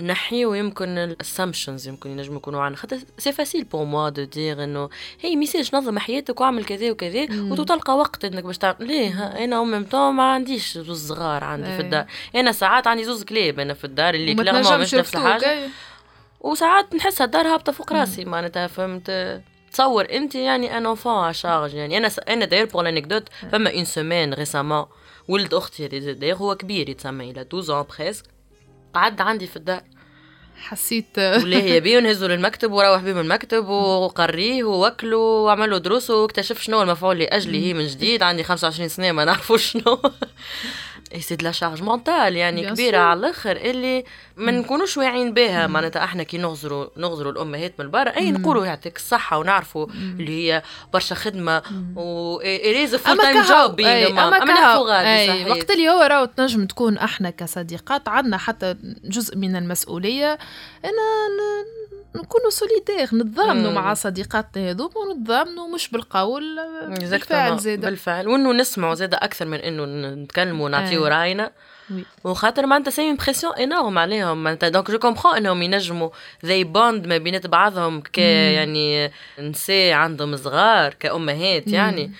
[0.00, 2.76] نحيو يمكن ال assumptions يمكن ينجموا يكونوا عنا.
[2.76, 4.88] خاطر c'est facile pour moi de dire إنه
[5.20, 7.26] هي message نظم حياتك واعمل كذا وكذا.
[7.32, 8.76] وتلقى وقت إنك باش تعمل.
[8.86, 11.80] ليه؟ أنا ام طون ما عنديش زوز صغار عندي في أي.
[11.80, 12.06] الدار.
[12.34, 15.68] أنا ساعات عندي زوز كلاب أنا في الدار اللي clairement تنجمش مش نفس الحاجة.
[16.40, 19.40] وساعات نحس الدار هابطة فوق راسي معناتها فهمت؟
[19.72, 22.18] تصور أنت يعني un enfant charge يعني أنا س...
[22.18, 24.86] أنا داير pour l'anecdote فما une semaine récemment
[25.28, 28.24] ولد أختي داير هو كبير يتسمى إلى 12 ans presque
[28.94, 29.82] قعد عندي في الدار.
[30.56, 36.60] حسيت ولا بيه ونهزوا للمكتب وروح بيه من المكتب وقريه ووكله وعمل له دروس واكتشف
[36.62, 38.22] شنو المفعول لأجله هي من جديد.
[38.22, 40.02] عندي 25 سنة ما نعرفوش شنو.
[41.20, 42.98] c'est de la charge mentale يعني كبيرة.
[42.98, 44.04] على الآخر اللي
[44.36, 45.66] ما نكونوش واعيين بها.
[45.66, 50.62] معناتها إحنا كي نغزروا نغزروا الأمهات من برا أي نقولوا يعطيك الصحة ونعرفوا اللي هي
[50.92, 51.62] برشا خدمة
[51.96, 54.38] و it is full time job أما
[55.50, 60.38] وقت اللي هو راهو تنجم تكون إحنا كصديقات عندنا حتى جزء من المسؤولية
[60.84, 61.24] أنا
[62.16, 63.74] نكونوا solidaires نتضامنوا مم.
[63.74, 66.56] مع صديقاتنا هذوما ونتضامنوا مش بالقول
[66.88, 68.28] بالفعل بالفعل زاد بالفعل.
[68.28, 69.84] وانه نسمعوا زاد أكثر من إنه
[70.14, 71.10] نتكلموا ونعطيو أي.
[71.10, 71.50] رأينا.
[71.90, 72.04] oui.
[72.24, 74.44] وخاطر معناتها c'est une pression énorme عليهم.
[74.44, 76.10] معناتها donc je comprends إنهم ينجموا
[76.44, 82.12] they bond ما بينات بعضهم ك يعني نساء عندهم صغار كأمهات يعني.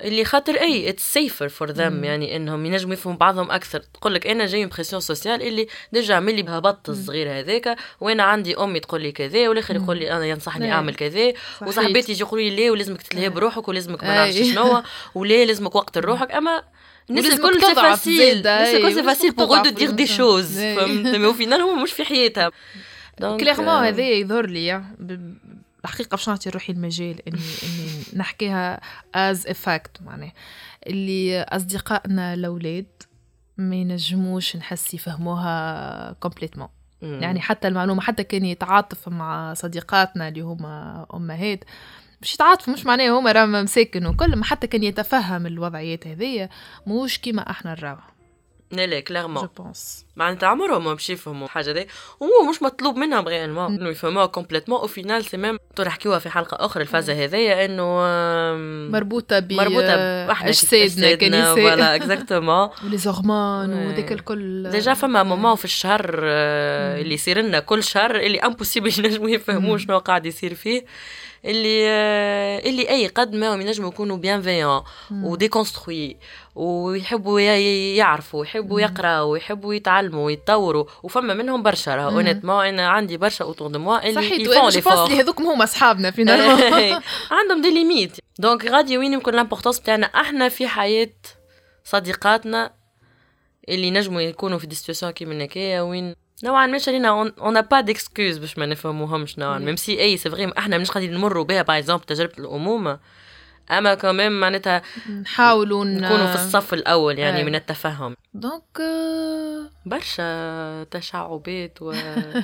[0.00, 3.78] اللي خاطر أي it's safer for them يعني إنهم ينجموا يفهموا بعضهم أكثر.
[3.78, 8.80] تقول لك أنا j'ai pression sociale اللي déjà ملي هبطت الصغير هذاك وأنا عندي أمي
[8.80, 10.72] تقول لي كذا والآخر يقول لي أنا ينصحني أي.
[10.72, 11.32] أعمل كذا.
[11.62, 14.16] وصاحباتي يجي يقولوا لي لا ولازمك تتلهي بروحك ولازمك ما أي.
[14.16, 14.82] نعرفش شنو
[15.14, 16.32] ولا لازمك وقت لروحك.
[16.32, 16.62] أما
[17.10, 20.58] الناس الكل c'est facile الناس الكل c'est facile pour de dire des choses.
[20.58, 22.50] فهمت؟ مي فينال هو مش في حياتها.
[23.20, 24.82] clairement آه، هذا يظهر لي
[25.84, 27.85] الحقيقة باش نعطي روحي المجال إني إني
[28.16, 28.80] نحكيها
[29.14, 30.32] as a fact معناه
[30.86, 32.86] اللي أصدقائنا الأولاد
[33.58, 36.68] ما ينجموش نحس يفهموها complètement.
[37.02, 41.64] يعني حتى المعلومة حتى كان يتعاطف مع صديقاتنا اللي هما أمهات.
[42.22, 46.50] مش يتعاطفوا مش معناه هما راه مساكن وكل ما حتى كان يتفهم الوضعيات هذية.
[46.86, 48.15] موش كيما إحنا نراوها
[48.72, 51.86] لا لا je clairement pense معناتها عمرهم ما باش يفهموا الحاجة دي.
[52.20, 56.66] وهو مش مطلوب منهم réellement إنه يفهموها complètement au final c'est même نحكيوها في حلقة
[56.66, 62.98] أخرى الفازة هذيا إنه آم، مربوطة ب مربوطة إحنا أجسادنا كنساء voilà exactement ولي
[63.66, 63.86] Ouais.
[63.92, 64.70] وذاك الكل.
[64.70, 69.78] déjà فما moment في الشهر آه، اللي يصير لنا كل شهر اللي impossible ينجموا يفهموا
[69.78, 70.84] شنو قاعد يصير فيه.
[71.46, 76.16] اللي آه، اللي أي قد ما هم ينجموا يكونوا bienveillants و déconstruits
[76.54, 83.44] ويحبوا يعرفوا ويحبوا يقرأوا ويحبوا يتعلموا ويتطوروا وفما منهم برشا راه honnêtement أنا عندي برشا
[83.44, 86.60] autour de moi اللي ils font لي اللي هذوكم هما أصحابنا finalement
[87.38, 91.12] عندهم des limites donc غادي وين يمكن l'importance بتاعنا إحنا في حياة
[91.84, 92.72] صديقاتنا
[93.68, 96.14] اللي نجموا يكونوا في des situations كيما هكايا وين
[96.44, 99.58] نوعا ما شرينا on n'a pas d'excuses باش ما نفهموهمش نوعا.
[99.58, 102.98] même si اي c'est vrai إحنا مش قاعدين نمروا بها par exemple تجربه الامومه
[103.70, 104.82] أما كمان معناتها
[105.20, 107.44] نحاولوا نكونوا في الصف الأول يعني.
[107.44, 111.92] من التفهم donc آه، برشا تشعبات و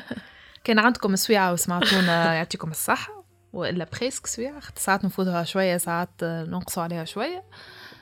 [0.65, 4.61] كان عندكم سويعة وسمعتونا يعطيكم الصحة وإلا presque سويعة.
[4.61, 7.45] خاطر ساعات نفوتها شوية ساعات ننقصوا عليها شوية.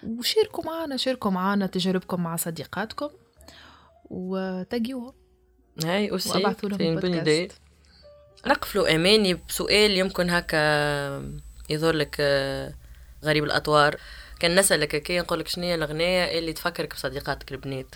[0.02, 3.10] وشاركوا معنا شاركوا معنا تجاربكم مع صديقاتكم
[4.10, 5.12] وتاقيوهم
[5.84, 7.52] eux aussi وأبعثوا لهم ال podcast.
[7.52, 7.54] idée.
[8.46, 10.58] نقفلوا أماني بسؤال يمكن هكا
[11.70, 12.74] يظهر لك آه،
[13.24, 13.96] غريب الأطوار
[14.40, 17.94] كان نسألك هكا نقول لك شنو هي الأغنية اللي تفكرك بصديقاتك البنات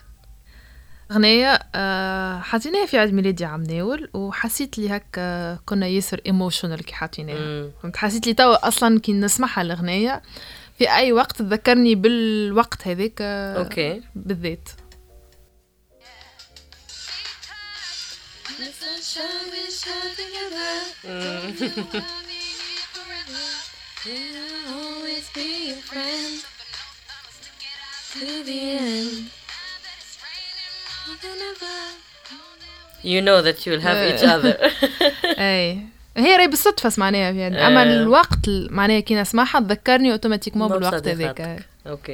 [1.10, 6.94] أغنية آه، حاطيناها في عيد ميلادي عام ناول وحسيت لي هكا كنا ياسر emotional كي
[6.94, 7.70] حاطيناها مم.
[7.82, 10.22] فهمت حسيت لي توا أصلا كي نسمعها الأغنية
[10.78, 14.02] في أي وقت تذكرني بالوقت هذاك آه، OK
[19.16, 20.18] بالذات
[33.04, 34.54] You know that you'll have each other
[35.38, 35.78] أي
[36.16, 37.84] هي راهي بالصدفة سمعناها يعني أما آه.
[37.84, 41.40] الوقت معناها كي نسمعها تذكرني automatiquement بالوقت بصديقاتك.
[41.40, 42.10] هذاك Ok.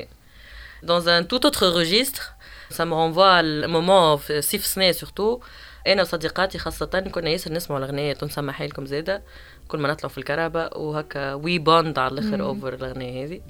[0.82, 2.34] Dans un tout autre registre,
[2.70, 5.40] ça me renvoie le moment في صيف سنة surtout
[5.86, 9.22] أنا وصديقاتي خاصة كنا ياسر نسمعوا الأغنية تنسمح لكم زادة.
[9.68, 13.40] كل ما نطلعوا في الكرهبة وهكا we bond على الآخر over الأغنية هذه.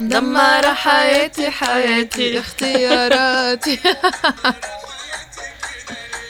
[0.00, 3.78] دمر حياتي حياتي اختياراتي.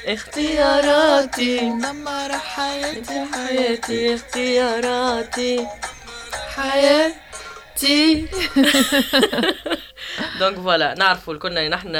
[0.07, 1.61] اختياراتي.
[1.61, 5.67] دمر حياتي حياتي اختياراتي.
[6.57, 8.27] حياتي.
[10.41, 11.93] donc voilà نعرفوا كنا نحن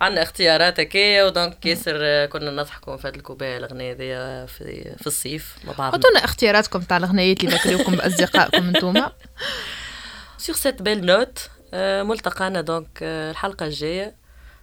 [0.00, 5.56] عندنا اختيارات هكايا و donc ياسر كنا نضحكوا ونفدلكوا بها الأغنية هذيا في في الصيف
[5.64, 5.98] مع بعضنا.
[6.02, 9.12] حطونا اختياراتكم تاع الأغنيات اللي ذكروكم بأصدقائكم انتوما
[10.38, 11.50] sur cette belle note
[12.08, 14.14] ملتقانا donc آه، الحلقة الجاية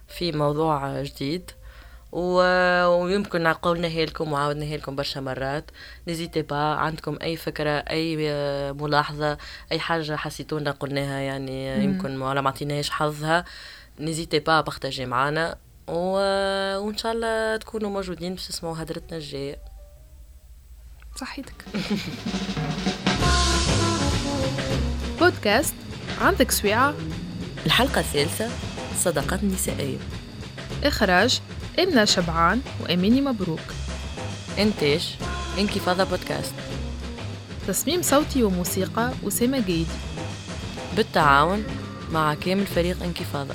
[0.08, 1.50] في موضوع آه، جديد.
[2.12, 5.70] و- ويمكن قلناها لكم وعاودناها لكم برشا مرات.
[6.08, 9.38] n'hésitez pas عندكم أي فكرة أي آه، ملاحظة
[9.72, 13.44] أي حاجة حسيتونا قلناها يعني آه، يمكن ولا ما عطيناهاش حظها.
[14.00, 15.56] n'hésitez pas partager معنا
[15.88, 16.16] و...
[16.78, 19.58] وإن شاء الله تكونوا موجودين باش تسمعوا هدرتنا الجاية.
[21.16, 21.64] صحيتك.
[25.20, 25.74] بودكاست
[26.20, 26.94] عندك سويعة.
[27.66, 28.48] الحلقة الثالثة
[28.92, 29.98] الصداقات النسائيه
[30.84, 31.40] إخراج
[31.78, 33.60] إمنة شبعان وأميني مبروك.
[34.58, 35.16] إنتاج
[35.58, 36.54] إنكفاضة بودكاست.
[37.68, 39.90] تصميم صوتي وموسيقى أسامة جيدي.
[40.96, 41.64] بالتعاون
[42.10, 43.54] مع كامل فريق إنكفاضة.